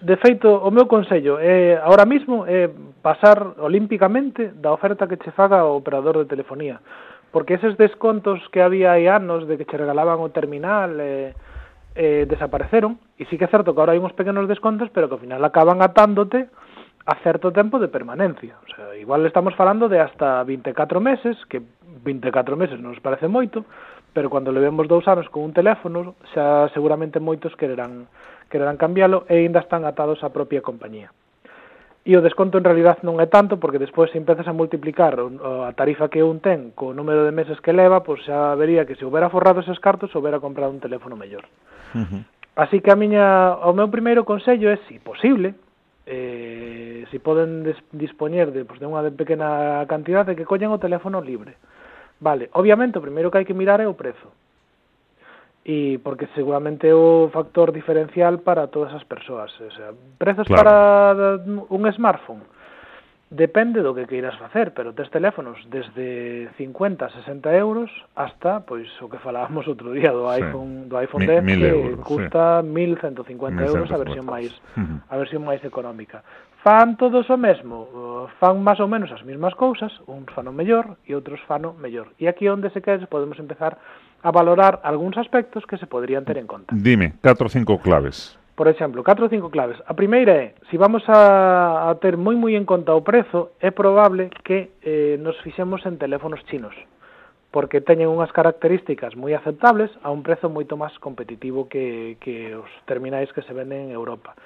De 0.00 0.16
feito, 0.16 0.46
o 0.46 0.70
meu 0.70 0.86
consello 0.86 1.42
é 1.42 1.74
eh, 1.74 1.80
ahora 1.82 2.06
mismo 2.06 2.46
é 2.46 2.66
eh, 2.66 2.72
pasar 3.02 3.58
olímpicamente 3.58 4.54
da 4.54 4.70
oferta 4.70 5.10
que 5.10 5.18
che 5.18 5.34
faga 5.34 5.66
o 5.66 5.74
operador 5.74 6.22
de 6.22 6.30
telefonía, 6.30 6.78
porque 7.34 7.58
eses 7.58 7.74
descontos 7.74 8.38
que 8.54 8.62
había 8.62 8.94
hai 8.94 9.10
anos 9.10 9.50
de 9.50 9.58
que 9.58 9.66
che 9.66 9.74
regalaban 9.74 10.22
o 10.22 10.30
terminal 10.30 10.94
eh, 11.02 11.34
eh, 11.98 12.30
desapareceron, 12.30 13.02
e 13.18 13.26
sí 13.26 13.34
que 13.34 13.50
é 13.50 13.52
certo 13.52 13.74
que 13.74 13.82
agora 13.82 13.90
hai 13.90 13.98
uns 13.98 14.14
pequenos 14.14 14.46
descontos, 14.46 14.86
pero 14.94 15.10
que 15.10 15.18
ao 15.18 15.22
final 15.26 15.42
acaban 15.42 15.82
atándote 15.82 16.46
a 17.06 17.14
certo 17.22 17.52
tempo 17.52 17.78
de 17.78 17.88
permanencia. 17.88 18.56
O 18.64 18.74
sea, 18.74 18.96
igual 18.96 19.24
estamos 19.26 19.54
falando 19.54 19.88
de 19.88 20.00
hasta 20.00 20.44
24 20.44 21.00
meses, 21.00 21.36
que 21.48 21.62
24 22.04 22.56
meses 22.56 22.80
non 22.80 22.92
nos 22.92 23.02
parece 23.02 23.28
moito, 23.28 23.64
pero 24.12 24.28
cando 24.28 24.52
levemos 24.52 24.88
dous 24.88 25.06
anos 25.08 25.28
con 25.30 25.46
un 25.46 25.52
teléfono, 25.54 26.18
xa 26.34 26.68
seguramente 26.74 27.22
moitos 27.22 27.54
quererán, 27.56 28.10
quererán 28.50 28.76
cambiálo 28.76 29.24
e 29.30 29.46
ainda 29.46 29.62
están 29.62 29.86
atados 29.86 30.20
á 30.20 30.28
propia 30.34 30.60
compañía. 30.60 31.14
E 32.00 32.16
o 32.16 32.24
desconto 32.24 32.56
en 32.56 32.64
realidad 32.64 33.04
non 33.04 33.20
é 33.20 33.28
tanto, 33.28 33.60
porque 33.60 33.80
despois 33.80 34.08
se 34.08 34.16
empezas 34.16 34.48
a 34.48 34.56
multiplicar 34.56 35.20
a 35.20 35.72
tarifa 35.76 36.08
que 36.08 36.24
un 36.24 36.40
ten 36.40 36.72
co 36.72 36.96
número 36.96 37.28
de 37.28 37.32
meses 37.32 37.60
que 37.60 37.76
leva, 37.76 38.00
pois 38.00 38.24
xa 38.24 38.56
vería 38.56 38.88
que 38.88 38.96
se 38.96 39.04
houbera 39.04 39.28
forrado 39.28 39.60
eses 39.60 39.78
cartos, 39.78 40.12
houbera 40.16 40.40
comprado 40.40 40.72
un 40.72 40.80
teléfono 40.80 41.14
mellor. 41.16 41.44
Uh 41.92 42.04
-huh. 42.04 42.22
Así 42.56 42.80
que 42.80 42.90
a 42.90 42.96
miña, 42.96 43.56
o 43.62 43.72
meu 43.76 43.88
primeiro 43.92 44.24
consello 44.24 44.72
é, 44.72 44.76
se 44.88 44.96
si 44.96 44.98
posible, 44.98 45.54
eh, 46.10 47.06
si 47.10 47.18
poden 47.22 47.62
des, 47.62 47.78
dispoñer 47.94 48.50
de, 48.50 48.66
pues, 48.66 48.82
de 48.82 48.90
unha 48.90 49.06
de 49.06 49.14
pequena 49.14 49.86
cantidade 49.86 50.34
que 50.34 50.48
collen 50.48 50.74
o 50.74 50.82
teléfono 50.82 51.22
libre. 51.22 51.54
Vale, 52.18 52.50
obviamente 52.58 52.98
o 52.98 53.04
primeiro 53.04 53.30
que 53.30 53.38
hai 53.38 53.46
que 53.46 53.54
mirar 53.54 53.78
é 53.78 53.86
o 53.86 53.94
prezo. 53.94 54.34
E 55.62 56.02
porque 56.02 56.26
seguramente 56.34 56.90
é 56.90 56.96
o 56.96 57.30
factor 57.30 57.70
diferencial 57.70 58.42
para 58.42 58.66
todas 58.66 58.90
as 58.90 59.06
persoas, 59.06 59.54
o 59.62 59.70
sea, 59.70 59.94
prezos 60.18 60.50
claro. 60.50 60.66
para 60.66 60.74
un 61.46 61.82
smartphone 61.94 62.42
Depende 63.30 63.78
do 63.78 63.94
que 63.94 64.10
queiras 64.10 64.34
facer, 64.42 64.74
pero 64.74 64.90
tes 64.90 65.06
teléfonos 65.06 65.54
desde 65.70 66.50
50, 66.58 67.14
60 67.14 67.46
euros 67.54 67.86
hasta, 68.18 68.66
pois, 68.66 68.90
o 68.98 69.06
que 69.06 69.22
falábamos 69.22 69.64
outro 69.70 69.94
día 69.94 70.10
do 70.10 70.26
sí. 70.26 70.42
iPhone, 70.42 70.90
do 70.90 70.98
iPhone 70.98 71.30
Mi, 71.46 71.54
10 71.54 71.62
que 71.62 71.70
euros, 71.70 72.02
custa 72.02 72.58
sí. 72.58 72.66
1150 72.66 73.70
euros 73.70 73.86
a 73.94 73.98
versión 74.02 74.26
máis 74.26 74.50
a 75.06 75.14
versión 75.14 75.46
máis 75.46 75.62
económica. 75.62 76.26
Fan 76.66 76.98
todos 76.98 77.30
o 77.30 77.38
mesmo, 77.38 78.26
fan 78.42 78.66
máis 78.66 78.82
ou 78.82 78.90
menos 78.90 79.14
as 79.14 79.22
mesmas 79.22 79.54
cousas, 79.54 79.94
uns 80.10 80.26
fan 80.34 80.50
o 80.50 80.52
mellor 80.52 80.98
e 81.06 81.14
outros 81.14 81.38
fan 81.46 81.62
o 81.62 81.70
mellor. 81.78 82.10
E 82.18 82.26
aquí 82.26 82.50
onde 82.50 82.74
se 82.74 82.82
queres 82.82 83.06
podemos 83.06 83.38
empezar 83.38 83.78
a 84.26 84.30
valorar 84.34 84.82
algúns 84.82 85.14
aspectos 85.22 85.62
que 85.70 85.78
se 85.78 85.86
poderían 85.86 86.26
ter 86.26 86.34
en 86.34 86.50
conta. 86.50 86.74
Dime, 86.74 87.14
4 87.22 87.46
ou 87.46 87.52
5 87.78 87.78
claves. 87.78 88.34
Por 88.60 88.68
exemplo, 88.68 89.02
catro 89.02 89.24
ou 89.24 89.32
cinco 89.32 89.48
claves. 89.48 89.80
A 89.88 89.96
primeira 89.96 90.36
é, 90.36 90.52
se 90.68 90.76
vamos 90.76 91.00
a, 91.08 91.88
a 91.88 91.94
ter 91.96 92.20
moi 92.20 92.36
moi 92.36 92.52
en 92.52 92.68
conta 92.68 92.92
o 92.92 93.00
prezo, 93.00 93.56
é 93.56 93.72
probable 93.72 94.28
que 94.44 94.76
eh, 94.84 95.16
nos 95.16 95.40
fixemos 95.40 95.80
en 95.88 95.96
teléfonos 95.96 96.44
chinos, 96.44 96.76
porque 97.48 97.80
teñen 97.80 98.12
unhas 98.12 98.28
características 98.36 99.16
moi 99.16 99.32
aceptables 99.32 99.88
a 100.04 100.12
un 100.12 100.20
prezo 100.20 100.52
moito 100.52 100.76
máis 100.76 100.92
competitivo 101.00 101.72
que, 101.72 102.20
que 102.20 102.52
os 102.52 102.68
terminais 102.84 103.32
que 103.32 103.40
se 103.48 103.56
venden 103.56 103.88
en 103.88 103.96
Europa. 103.96 104.36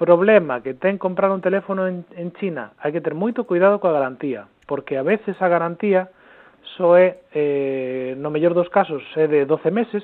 Problema 0.00 0.64
que 0.64 0.72
ten 0.72 0.96
comprar 0.96 1.28
un 1.28 1.44
teléfono 1.44 1.84
en, 1.84 2.08
en 2.16 2.32
China, 2.40 2.72
hai 2.80 2.88
que 2.88 3.04
ter 3.04 3.12
moito 3.12 3.44
cuidado 3.44 3.84
coa 3.84 3.92
garantía, 3.92 4.48
porque 4.64 4.96
a 4.96 5.04
veces 5.04 5.36
a 5.44 5.52
garantía 5.52 6.08
só 6.80 6.96
é, 6.96 7.20
eh, 7.36 8.16
no 8.16 8.32
mellor 8.32 8.56
dos 8.56 8.72
casos, 8.72 9.04
é 9.12 9.28
de 9.28 9.44
12 9.44 9.68
meses, 9.68 10.00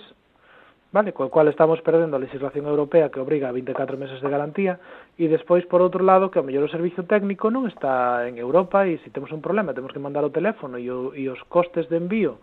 vale? 0.93 1.13
Co 1.13 1.29
cual 1.29 1.49
estamos 1.49 1.81
perdendo 1.83 2.17
a 2.17 2.25
legislación 2.25 2.65
europea 2.67 3.11
que 3.13 3.21
obriga 3.21 3.49
a 3.49 3.53
24 3.53 3.97
meses 3.97 4.21
de 4.21 4.29
garantía 4.29 4.81
e 5.21 5.29
despois, 5.29 5.67
por 5.69 5.85
outro 5.85 6.01
lado, 6.01 6.33
que 6.33 6.41
o 6.41 6.47
mellor 6.47 6.65
o 6.65 6.73
servicio 6.73 7.05
técnico 7.05 7.53
non 7.53 7.69
está 7.69 8.25
en 8.25 8.41
Europa 8.41 8.89
e 8.89 8.97
se 9.05 9.13
temos 9.13 9.29
un 9.31 9.45
problema 9.45 9.77
temos 9.77 9.93
que 9.93 10.01
mandar 10.01 10.25
o 10.25 10.33
teléfono 10.33 10.81
e, 10.81 10.89
o, 10.89 11.13
e 11.13 11.29
os 11.29 11.41
costes 11.53 11.87
de 11.93 12.01
envío 12.01 12.41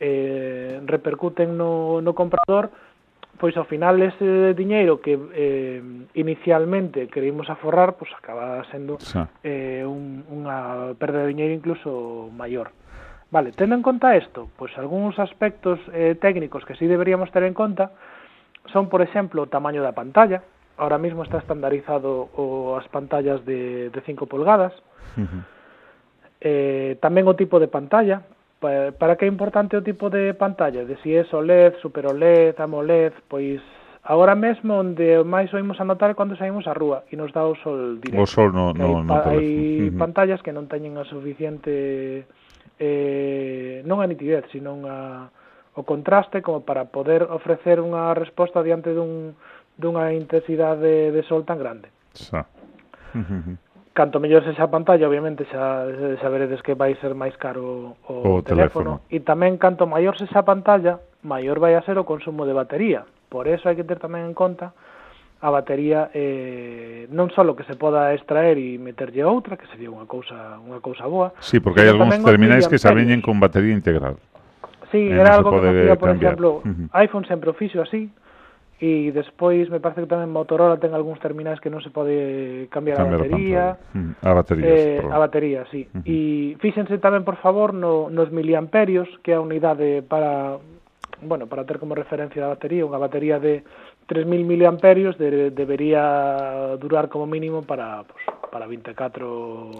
eh, 0.00 0.80
repercuten 0.84 1.56
no, 1.56 2.00
no 2.00 2.12
comprador, 2.14 2.70
pois 3.38 3.54
ao 3.56 3.64
final 3.64 4.02
ese 4.02 4.52
diñeiro 4.54 5.00
que 5.00 5.14
eh, 5.32 5.80
inicialmente 6.14 7.06
queríamos 7.08 7.48
aforrar, 7.50 7.94
pois 7.94 8.10
acaba 8.12 8.66
sendo 8.70 8.98
eh, 9.42 9.86
un, 9.86 10.26
unha 10.26 10.92
perda 10.98 11.22
de 11.22 11.30
diñeiro 11.32 11.54
incluso 11.54 12.28
maior. 12.34 12.74
Vale, 13.30 13.52
tendo 13.52 13.76
en 13.76 13.82
conta 13.82 14.16
isto, 14.16 14.48
pois 14.56 14.72
algúns 14.80 15.20
aspectos 15.20 15.76
eh, 15.92 16.16
técnicos 16.16 16.64
que 16.64 16.72
sí 16.80 16.88
deberíamos 16.88 17.28
ter 17.28 17.44
en 17.44 17.52
conta 17.52 17.92
son, 18.72 18.88
por 18.88 19.00
exemplo, 19.00 19.44
o 19.44 19.52
tamaño 19.52 19.84
da 19.84 19.92
pantalla. 19.92 20.44
Ahora 20.76 20.96
mismo 20.96 21.24
está 21.24 21.36
estandarizado 21.38 22.32
o, 22.36 22.76
as 22.76 22.88
pantallas 22.88 23.44
de, 23.44 23.90
de 23.90 24.00
5 24.00 24.28
polgadas. 24.28 24.72
Eh, 26.40 26.96
tamén 27.00 27.28
o 27.28 27.36
tipo 27.36 27.60
de 27.60 27.68
pantalla. 27.68 28.24
Para, 28.58 28.90
para 28.96 29.14
que 29.16 29.24
é 29.24 29.30
importante 29.30 29.76
o 29.76 29.84
tipo 29.84 30.08
de 30.08 30.32
pantalla? 30.32 30.88
De 30.88 30.96
si 31.04 31.12
é 31.12 31.24
OLED, 31.24 31.80
Super 31.84 32.08
OLED, 32.08 32.56
AMOLED, 32.60 33.12
pois 33.28 33.60
Agora 34.08 34.34
mesmo 34.34 34.80
onde 34.80 35.20
máis 35.20 35.52
oímos 35.52 35.76
a 35.80 35.84
notar 35.84 36.16
cando 36.16 36.32
saímos 36.32 36.64
á 36.64 36.72
rúa 36.72 37.04
e 37.12 37.14
nos 37.18 37.28
dá 37.28 37.44
o 37.44 37.52
sol 37.60 38.00
directo. 38.00 38.24
O 38.24 38.30
sol 38.30 38.56
no, 38.56 38.72
no, 38.72 38.80
hai, 38.80 38.92
no, 38.94 39.04
no, 39.04 39.14
hai 39.20 39.92
pantallas 40.00 40.40
que 40.40 40.48
non 40.48 40.64
teñen 40.64 40.96
a 40.96 41.04
suficiente 41.04 42.24
eh, 42.78 43.82
non 43.84 44.00
a 44.00 44.06
nitidez, 44.06 44.46
sino 44.54 44.78
a, 44.86 45.28
o 45.74 45.82
contraste 45.82 46.42
como 46.42 46.62
para 46.62 46.90
poder 46.90 47.26
ofrecer 47.26 47.78
unha 47.82 48.14
resposta 48.14 48.62
diante 48.62 48.94
dun, 48.94 49.34
dunha 49.78 50.14
intensidade 50.14 50.82
de, 50.82 50.96
de 51.14 51.22
sol 51.26 51.46
tan 51.46 51.58
grande. 51.58 51.90
Xa. 52.14 52.46
Canto 53.98 54.22
mellor 54.22 54.46
sexa 54.46 54.70
a 54.70 54.70
pantalla, 54.70 55.10
obviamente, 55.10 55.42
xa 55.50 55.90
saberedes 56.22 56.62
que 56.62 56.78
vai 56.78 56.94
ser 57.02 57.18
máis 57.18 57.34
caro 57.34 57.98
o, 58.06 58.38
o 58.38 58.46
teléfono. 58.46 59.02
teléfono. 59.02 59.10
E 59.10 59.18
tamén, 59.26 59.58
canto 59.58 59.90
maior 59.90 60.14
sexa 60.14 60.46
a 60.46 60.46
pantalla, 60.46 61.02
maior 61.26 61.58
vai 61.58 61.74
a 61.74 61.82
ser 61.82 61.98
o 61.98 62.06
consumo 62.06 62.46
de 62.46 62.54
batería. 62.54 63.02
Por 63.26 63.50
eso 63.50 63.66
hai 63.66 63.74
que 63.74 63.82
ter 63.82 63.98
tamén 63.98 64.30
en 64.30 64.38
conta 64.38 64.70
a 65.40 65.50
batería 65.50 66.10
eh, 66.14 67.06
non 67.14 67.30
só 67.30 67.46
que 67.54 67.62
se 67.62 67.78
poda 67.78 68.10
extraer 68.10 68.58
e 68.58 68.74
meterlle 68.74 69.22
outra, 69.22 69.54
que 69.54 69.70
sería 69.70 69.86
unha 69.86 70.06
cousa 70.10 70.58
unha 70.58 70.82
cousa 70.82 71.06
boa. 71.06 71.30
Sí, 71.38 71.62
porque 71.62 71.86
hai 71.86 71.94
algúns 71.94 72.18
terminais 72.26 72.66
que 72.66 72.78
se 72.78 72.90
veñen 72.90 73.22
con 73.22 73.38
batería 73.38 73.70
integral. 73.70 74.18
Sí, 74.90 75.06
eh, 75.06 75.14
era 75.14 75.38
algo 75.38 75.54
que 75.54 75.62
facía, 75.62 75.94
por 75.94 76.10
cambiar. 76.10 76.34
exemplo, 76.34 76.50
uh 76.58 76.66
-huh. 76.66 76.88
iPhone 77.06 77.24
sempre 77.30 77.50
o 77.50 77.54
fixo 77.54 77.78
así, 77.78 78.10
e 78.82 79.10
despois 79.14 79.70
me 79.70 79.78
parece 79.78 80.02
que 80.02 80.10
tamén 80.10 80.30
Motorola 80.30 80.78
ten 80.78 80.90
algúns 80.90 81.22
terminais 81.22 81.62
que 81.62 81.70
non 81.70 81.82
se 81.82 81.90
pode 81.94 82.66
cambiar, 82.70 82.98
cambiar 82.98 83.18
a 83.18 83.26
batería. 83.26 83.64
A, 84.22 84.30
a 84.30 84.32
batería, 84.34 84.70
eh, 84.70 84.98
perdón. 85.02 85.12
a 85.14 85.18
batería, 85.18 85.60
sí. 85.70 85.82
Uh 85.86 86.02
-huh. 86.02 86.06
E 86.06 86.18
fíxense 86.58 86.98
tamén, 86.98 87.22
por 87.22 87.38
favor, 87.38 87.74
no, 87.74 88.10
nos 88.10 88.30
miliamperios, 88.34 89.06
que 89.22 89.34
é 89.34 89.38
a 89.38 89.42
unidade 89.42 90.02
para 90.02 90.58
bueno, 91.22 91.46
para 91.46 91.66
ter 91.66 91.78
como 91.78 91.94
referencia 91.94 92.46
a 92.46 92.54
batería, 92.54 92.86
unha 92.86 93.02
batería 93.02 93.42
de 93.42 93.66
3.000 94.08 94.44
miliamperios 94.44 95.18
de, 95.18 95.50
debería 95.50 96.76
durar 96.80 97.08
como 97.08 97.26
mínimo 97.26 97.62
para 97.62 98.04
pues, 98.04 98.24
para 98.50 98.66
24 98.66 99.70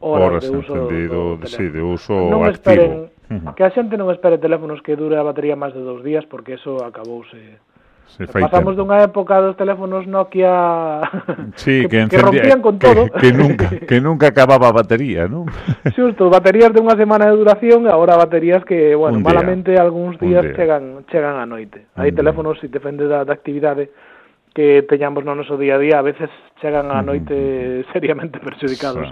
horas, 0.00 0.28
horas 0.28 0.42
de 0.44 0.50
uso 0.50 0.76
encendido, 0.76 1.36
do 1.36 1.46
sí, 1.48 1.68
de 1.68 1.82
uso 1.82 2.12
non 2.28 2.44
activo. 2.44 3.08
Esperen, 3.32 3.54
que 3.56 3.64
a 3.64 3.72
xente 3.72 3.96
non 3.96 4.12
espere 4.12 4.36
teléfonos 4.36 4.84
que 4.84 4.92
dure 4.92 5.16
a 5.16 5.24
batería 5.24 5.56
máis 5.56 5.72
de 5.72 5.80
dous 5.80 6.04
días 6.04 6.28
porque 6.28 6.60
eso 6.60 6.84
acabouse 6.84 7.32
se 8.16 8.24
eh, 8.24 8.28
Pasamos 8.28 8.76
dunha 8.76 9.00
época 9.00 9.40
dos 9.40 9.56
teléfonos 9.56 10.04
Nokia 10.04 11.00
sí, 11.56 11.88
que, 11.88 11.88
que, 11.88 11.98
encendía, 12.04 12.08
que 12.08 12.18
rompían 12.20 12.60
con 12.60 12.76
que, 12.78 12.86
todo. 12.86 13.02
Que, 13.08 13.32
nunca, 13.32 13.66
que 13.88 13.98
nunca 14.00 14.26
acababa 14.28 14.68
a 14.68 14.76
batería, 14.76 15.24
non? 15.24 15.48
Xusto, 15.96 16.28
baterías 16.28 16.76
de 16.76 16.84
unha 16.84 16.92
semana 17.00 17.32
de 17.32 17.40
duración, 17.40 17.88
agora 17.88 18.20
baterías 18.20 18.60
que, 18.68 18.92
bueno, 18.92 19.16
un 19.16 19.24
malamente 19.24 19.80
algúns 19.80 20.20
días 20.20 20.44
día. 20.44 20.52
chegan 20.52 21.08
chegan 21.08 21.40
á 21.40 21.48
noite. 21.48 21.88
Hai 21.96 22.12
un 22.12 22.18
teléfonos, 22.20 22.60
se 22.60 22.68
depende 22.68 23.08
da, 23.08 23.24
da 23.24 23.32
actividade, 23.32 23.88
que 24.52 24.84
teñamos 24.84 25.24
no 25.24 25.32
noso 25.32 25.56
día 25.56 25.76
a 25.76 25.80
día, 25.80 25.96
a 25.96 26.04
veces 26.04 26.28
chegan 26.60 26.92
á 26.92 27.00
noite 27.00 27.88
seriamente 27.96 28.36
perxudicados 28.36 29.08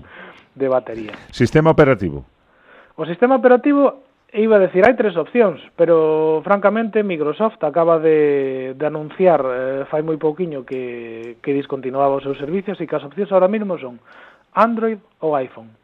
de 0.53 0.67
batería. 0.69 1.17
Sistema 1.33 1.73
operativo. 1.73 2.29
O 3.01 3.09
sistema 3.09 3.41
operativo 3.41 4.10
iba 4.33 4.57
a 4.57 4.63
decir, 4.63 4.87
hai 4.87 4.95
tres 4.95 5.19
opcións, 5.19 5.59
pero 5.75 6.39
francamente 6.47 7.03
Microsoft 7.03 7.59
acaba 7.67 7.99
de, 7.99 8.75
de 8.79 8.85
anunciar 8.87 9.43
eh, 9.43 9.83
fai 9.91 10.07
moi 10.07 10.15
pouquiño 10.23 10.63
que, 10.63 11.43
que 11.43 11.51
discontinuaba 11.51 12.15
os 12.15 12.23
seus 12.23 12.39
servicios 12.39 12.79
e 12.79 12.87
que 12.87 12.95
as 12.95 13.03
opcións 13.03 13.35
ahora 13.35 13.51
mesmo 13.51 13.75
son 13.83 13.99
Android 14.55 15.03
ou 15.19 15.35
iPhone. 15.35 15.75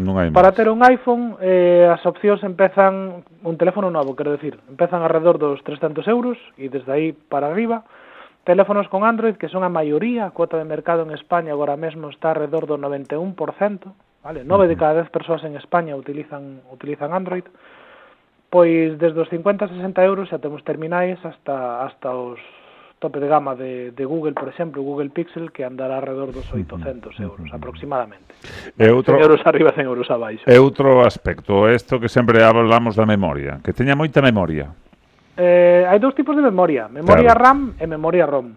Non 0.00 0.16
hai 0.16 0.32
Para 0.32 0.56
ter 0.56 0.72
un 0.72 0.80
iPhone, 0.80 1.36
eh, 1.44 1.92
as 1.92 2.00
opcións 2.08 2.40
empezan, 2.40 3.20
un 3.44 3.56
teléfono 3.60 3.92
novo, 3.92 4.16
quero 4.16 4.32
decir, 4.32 4.56
empezan 4.72 5.04
alrededor 5.04 5.36
dos 5.36 5.60
300 5.60 6.00
euros 6.08 6.40
e 6.56 6.72
desde 6.72 6.88
aí 6.88 7.12
para 7.12 7.52
arriba, 7.52 7.84
teléfonos 8.48 8.88
con 8.88 9.04
Android 9.04 9.36
que 9.36 9.52
son 9.52 9.60
a 9.60 9.68
maioría, 9.68 10.24
a 10.24 10.32
cuota 10.32 10.56
de 10.56 10.64
mercado 10.64 11.04
en 11.04 11.12
España 11.12 11.52
agora 11.52 11.76
mesmo 11.76 12.08
está 12.08 12.32
alrededor 12.32 12.64
do 12.64 12.80
91%, 12.80 13.28
vale? 14.24 14.40
9 14.40 14.48
uh 14.48 14.56
-huh. 14.56 14.68
de 14.72 14.76
cada 14.80 15.04
10 15.04 15.12
persoas 15.12 15.44
en 15.44 15.60
España 15.60 15.92
utilizan 15.92 16.64
utilizan 16.72 17.12
Android. 17.12 17.44
Uh 17.44 17.79
Pois 18.50 18.98
desde 18.98 19.20
os 19.22 19.30
50 19.30 19.64
a 19.64 19.68
60 19.70 20.02
euros 20.02 20.26
xa 20.26 20.42
temos 20.42 20.66
terminais 20.66 21.22
hasta 21.22 21.86
hasta 21.86 22.10
os 22.10 22.42
tope 23.00 23.18
de 23.18 23.28
gama 23.28 23.56
de, 23.56 23.90
de 23.92 24.04
Google, 24.04 24.34
por 24.34 24.48
exemplo, 24.48 24.82
Google 24.82 25.08
Pixel, 25.08 25.50
que 25.50 25.64
andará 25.64 25.96
alrededor 25.96 26.32
dos 26.32 26.44
800 26.52 27.18
euros 27.20 27.48
aproximadamente. 27.50 28.28
E 28.76 28.86
outro, 28.92 29.16
100 29.16 29.24
euros 29.24 29.40
arriba, 29.48 29.72
100 29.72 29.84
euros 29.88 30.08
abaixo. 30.12 30.44
E 30.44 30.56
outro 30.60 31.00
aspecto, 31.00 31.64
isto 31.72 31.96
que 31.96 32.12
sempre 32.12 32.44
hablamos 32.44 32.94
da 32.94 33.08
memoria, 33.08 33.64
que 33.64 33.72
teña 33.72 33.96
moita 33.96 34.20
memoria. 34.20 34.68
Eh, 35.40 35.88
hai 35.88 35.96
dous 35.96 36.12
tipos 36.12 36.36
de 36.36 36.44
memoria, 36.44 36.92
memoria 36.92 37.32
claro. 37.32 37.40
RAM 37.40 37.60
e 37.80 37.88
memoria 37.88 38.28
ROM. 38.28 38.52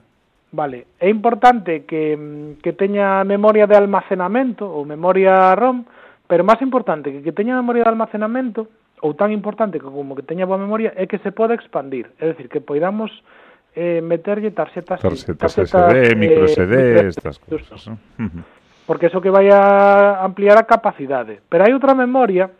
Vale, 0.52 1.00
é 1.00 1.08
importante 1.08 1.88
que, 1.88 2.60
que 2.60 2.76
teña 2.76 3.24
memoria 3.24 3.66
de 3.66 3.80
almacenamento 3.80 4.68
ou 4.68 4.84
memoria 4.84 5.56
ROM, 5.56 5.88
pero 6.28 6.44
máis 6.44 6.60
importante 6.60 7.16
que 7.16 7.24
que 7.24 7.32
teña 7.32 7.56
memoria 7.56 7.88
de 7.88 7.96
almacenamento 7.96 8.68
ou 9.02 9.18
tan 9.18 9.34
importante 9.34 9.82
que 9.82 9.90
como 9.90 10.14
que 10.14 10.22
teña 10.22 10.46
boa 10.46 10.62
memoria 10.62 10.94
é 10.94 11.10
que 11.10 11.18
se 11.24 11.34
poda 11.34 11.58
expandir, 11.58 12.12
é 12.22 12.36
dicir, 12.36 12.52
que 12.52 12.62
poidamos 12.62 13.10
eh, 13.76 14.04
meterlle 14.06 14.52
tarxetas, 14.52 15.02
tarxetas, 15.02 15.56
tarxetas 15.56 15.90
SD, 15.90 16.14
eh, 16.14 16.16
micro 16.16 16.46
SD, 16.46 16.74
eh, 16.76 17.08
estas 17.10 17.40
cousas, 17.40 17.80
¿no? 17.90 17.98
porque 18.86 19.08
eso 19.08 19.22
que 19.22 19.32
vai 19.32 19.50
a 19.50 20.24
ampliar 20.24 20.60
a 20.60 20.68
capacidade. 20.68 21.40
Pero 21.48 21.64
hai 21.64 21.72
outra 21.72 21.96
memoria 21.96 22.52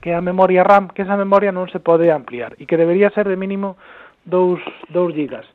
que 0.00 0.10
é 0.10 0.16
a 0.16 0.22
memoria 0.22 0.62
RAM, 0.62 0.88
que 0.94 1.02
esa 1.02 1.18
memoria 1.18 1.50
non 1.50 1.66
se 1.66 1.82
pode 1.82 2.08
ampliar 2.14 2.54
e 2.58 2.64
que 2.64 2.78
debería 2.78 3.10
ser 3.10 3.26
de 3.26 3.34
mínimo 3.34 3.74
2, 4.26 4.62
2 4.94 5.14
gigas. 5.14 5.46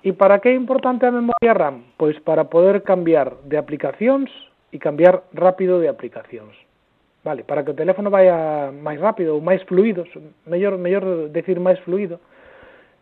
E 0.00 0.16
para 0.16 0.38
que 0.40 0.48
é 0.48 0.54
importante 0.54 1.04
a 1.04 1.12
memoria 1.12 1.52
RAM? 1.52 1.92
Pois 2.00 2.16
para 2.22 2.48
poder 2.48 2.82
cambiar 2.82 3.36
de 3.44 3.60
aplicacións 3.60 4.30
e 4.72 4.80
cambiar 4.80 5.28
rápido 5.34 5.76
de 5.80 5.92
aplicacións 5.92 6.56
vale, 7.28 7.44
para 7.44 7.60
que 7.60 7.76
o 7.76 7.78
teléfono 7.78 8.08
vaya 8.08 8.72
máis 8.72 8.96
rápido 8.96 9.36
ou 9.36 9.44
máis 9.44 9.60
fluido, 9.68 10.08
mellor, 10.48 10.80
mellor 10.80 11.28
decir 11.28 11.60
máis 11.60 11.76
fluido, 11.84 12.16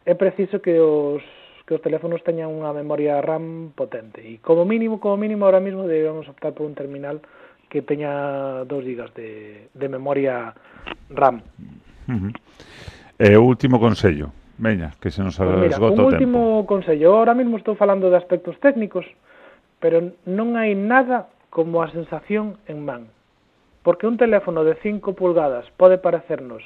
é 0.02 0.18
preciso 0.18 0.58
que 0.58 0.74
os 0.82 1.22
que 1.66 1.74
os 1.74 1.82
teléfonos 1.82 2.22
teñan 2.22 2.54
unha 2.54 2.70
memoria 2.70 3.18
RAM 3.18 3.74
potente. 3.74 4.22
E 4.22 4.38
como 4.38 4.62
mínimo, 4.62 5.02
como 5.02 5.18
mínimo, 5.18 5.50
ahora 5.50 5.58
mismo 5.58 5.82
debemos 5.82 6.30
optar 6.30 6.54
por 6.54 6.62
un 6.62 6.78
terminal 6.78 7.18
que 7.66 7.82
teña 7.82 8.62
2 8.62 8.70
GB 8.70 9.10
de, 9.18 9.30
de 9.74 9.86
memoria 9.90 10.54
RAM. 11.10 11.42
Uh 12.06 12.30
-huh. 12.30 12.32
E 13.18 13.34
eh, 13.34 13.38
último 13.38 13.82
consello, 13.82 14.30
veña, 14.62 14.94
que 15.02 15.10
se 15.10 15.26
nos 15.26 15.34
pues 15.34 15.50
mira, 15.58 15.74
esgota 15.74 16.06
o 16.06 16.14
tempo. 16.14 16.14
último 16.14 16.40
consello, 16.70 17.18
ahora 17.18 17.34
mismo 17.34 17.58
estou 17.58 17.74
falando 17.74 18.14
de 18.14 18.16
aspectos 18.18 18.54
técnicos, 18.62 19.02
pero 19.82 20.14
non 20.22 20.54
hai 20.54 20.78
nada 20.78 21.26
como 21.50 21.82
a 21.82 21.90
sensación 21.90 22.62
en 22.70 22.78
man. 22.86 23.10
Porque 23.87 24.09
un 24.09 24.16
teléfono 24.16 24.64
de 24.64 24.75
5 24.83 25.14
pulgadas 25.14 25.70
pode 25.79 26.03
parecernos 26.03 26.59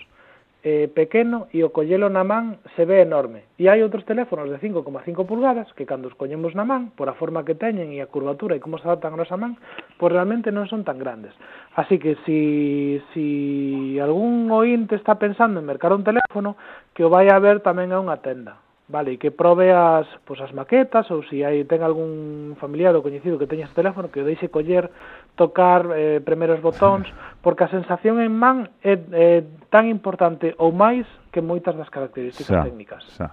eh, 0.65 0.89
pequeno 0.89 1.53
e 1.53 1.61
o 1.61 1.69
collelo 1.69 2.09
na 2.09 2.25
man 2.25 2.57
se 2.73 2.89
ve 2.89 3.05
enorme. 3.05 3.45
E 3.61 3.69
hai 3.69 3.85
outros 3.85 4.09
teléfonos 4.09 4.49
de 4.49 4.57
5,5 4.57 5.29
pulgadas 5.29 5.69
que 5.77 5.85
cando 5.85 6.09
os 6.09 6.17
collemos 6.17 6.57
na 6.57 6.65
man, 6.65 6.97
por 6.97 7.13
a 7.13 7.19
forma 7.21 7.45
que 7.45 7.53
teñen 7.53 7.93
e 7.93 8.01
a 8.01 8.09
curvatura 8.09 8.57
e 8.57 8.65
como 8.65 8.81
se 8.81 8.89
adaptan 8.89 9.13
a 9.13 9.21
nosa 9.21 9.37
man, 9.37 9.61
pois 10.01 10.17
realmente 10.17 10.49
non 10.49 10.65
son 10.65 10.81
tan 10.81 10.97
grandes. 10.97 11.37
Así 11.77 12.01
que 12.01 12.17
si, 12.25 12.97
si 13.13 14.01
algún 14.01 14.49
ointe 14.49 14.97
está 14.97 15.21
pensando 15.21 15.61
en 15.61 15.69
mercar 15.69 15.93
un 15.93 16.01
teléfono, 16.01 16.57
que 16.97 17.05
o 17.05 17.13
vai 17.13 17.29
a 17.29 17.37
ver 17.37 17.61
tamén 17.61 17.93
a 17.93 18.01
unha 18.01 18.17
tenda 18.25 18.70
Vale, 18.90 19.14
e 19.14 19.22
que 19.22 19.31
prove 19.31 19.70
as, 19.70 20.11
pois, 20.26 20.42
as 20.42 20.50
maquetas 20.50 21.07
ou 21.14 21.22
se 21.22 21.46
hai 21.46 21.62
ten 21.62 21.87
algún 21.87 22.59
familiar 22.59 22.90
ou 22.98 23.07
coñecido 23.07 23.38
que 23.38 23.46
teña 23.46 23.70
ese 23.70 23.79
teléfono 23.79 24.11
que 24.11 24.18
o 24.18 24.26
deixe 24.26 24.50
coller, 24.50 24.90
tocar 25.38 25.94
eh, 25.94 26.18
primeiros 26.18 26.59
botóns, 26.66 27.07
porque 27.38 27.62
a 27.62 27.70
sensación 27.70 28.18
en 28.18 28.35
man 28.35 28.66
é, 28.83 28.98
é 29.14 29.46
tan 29.70 29.87
importante 29.87 30.59
ou 30.59 30.74
máis 30.74 31.07
que 31.31 31.38
moitas 31.38 31.79
das 31.79 31.87
características 31.87 32.50
xa, 32.50 32.66
técnicas. 32.66 33.07
Xa. 33.14 33.31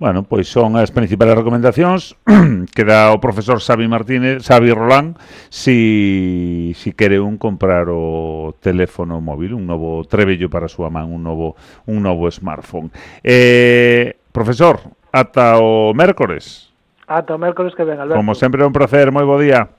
Bueno, 0.00 0.24
pois 0.24 0.48
son 0.48 0.80
as 0.80 0.92
principales 0.92 1.36
recomendacións 1.36 2.16
que 2.76 2.84
dá 2.84 3.12
o 3.12 3.20
profesor 3.20 3.60
Xavi 3.60 3.88
Martínez, 3.88 4.44
Xavi 4.44 4.72
Rolán, 4.72 5.16
si, 5.48 6.72
si 6.76 6.96
quere 6.96 7.16
un 7.16 7.36
comprar 7.36 7.88
o 7.92 8.56
teléfono 8.60 9.20
móvil, 9.24 9.56
un 9.56 9.64
novo 9.64 10.04
trebello 10.04 10.48
para 10.52 10.68
a 10.68 10.72
súa 10.72 10.88
man, 10.88 11.08
un 11.08 11.24
novo, 11.24 11.56
un 11.88 12.04
novo 12.04 12.28
smartphone. 12.28 12.92
Eh, 13.24 14.24
profesor, 14.36 14.80
ata 15.12 15.56
o 15.56 15.96
mércores. 15.96 16.68
Ata 17.08 17.34
o 17.34 17.38
mércoles 17.40 17.72
que 17.72 17.88
ven, 17.88 17.96
Alberto. 17.96 18.20
Como 18.20 18.36
sempre 18.36 18.60
é 18.60 18.68
un 18.68 18.76
placer, 18.76 19.08
moi 19.08 19.24
bo 19.24 19.40
día. 19.40 19.72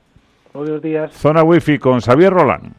Moi 0.58 0.66
bons 0.66 0.82
días. 0.82 1.14
Zona 1.14 1.46
Wi-Fi 1.46 1.78
con 1.78 2.02
Xavier 2.02 2.34
Rolán. 2.34 2.74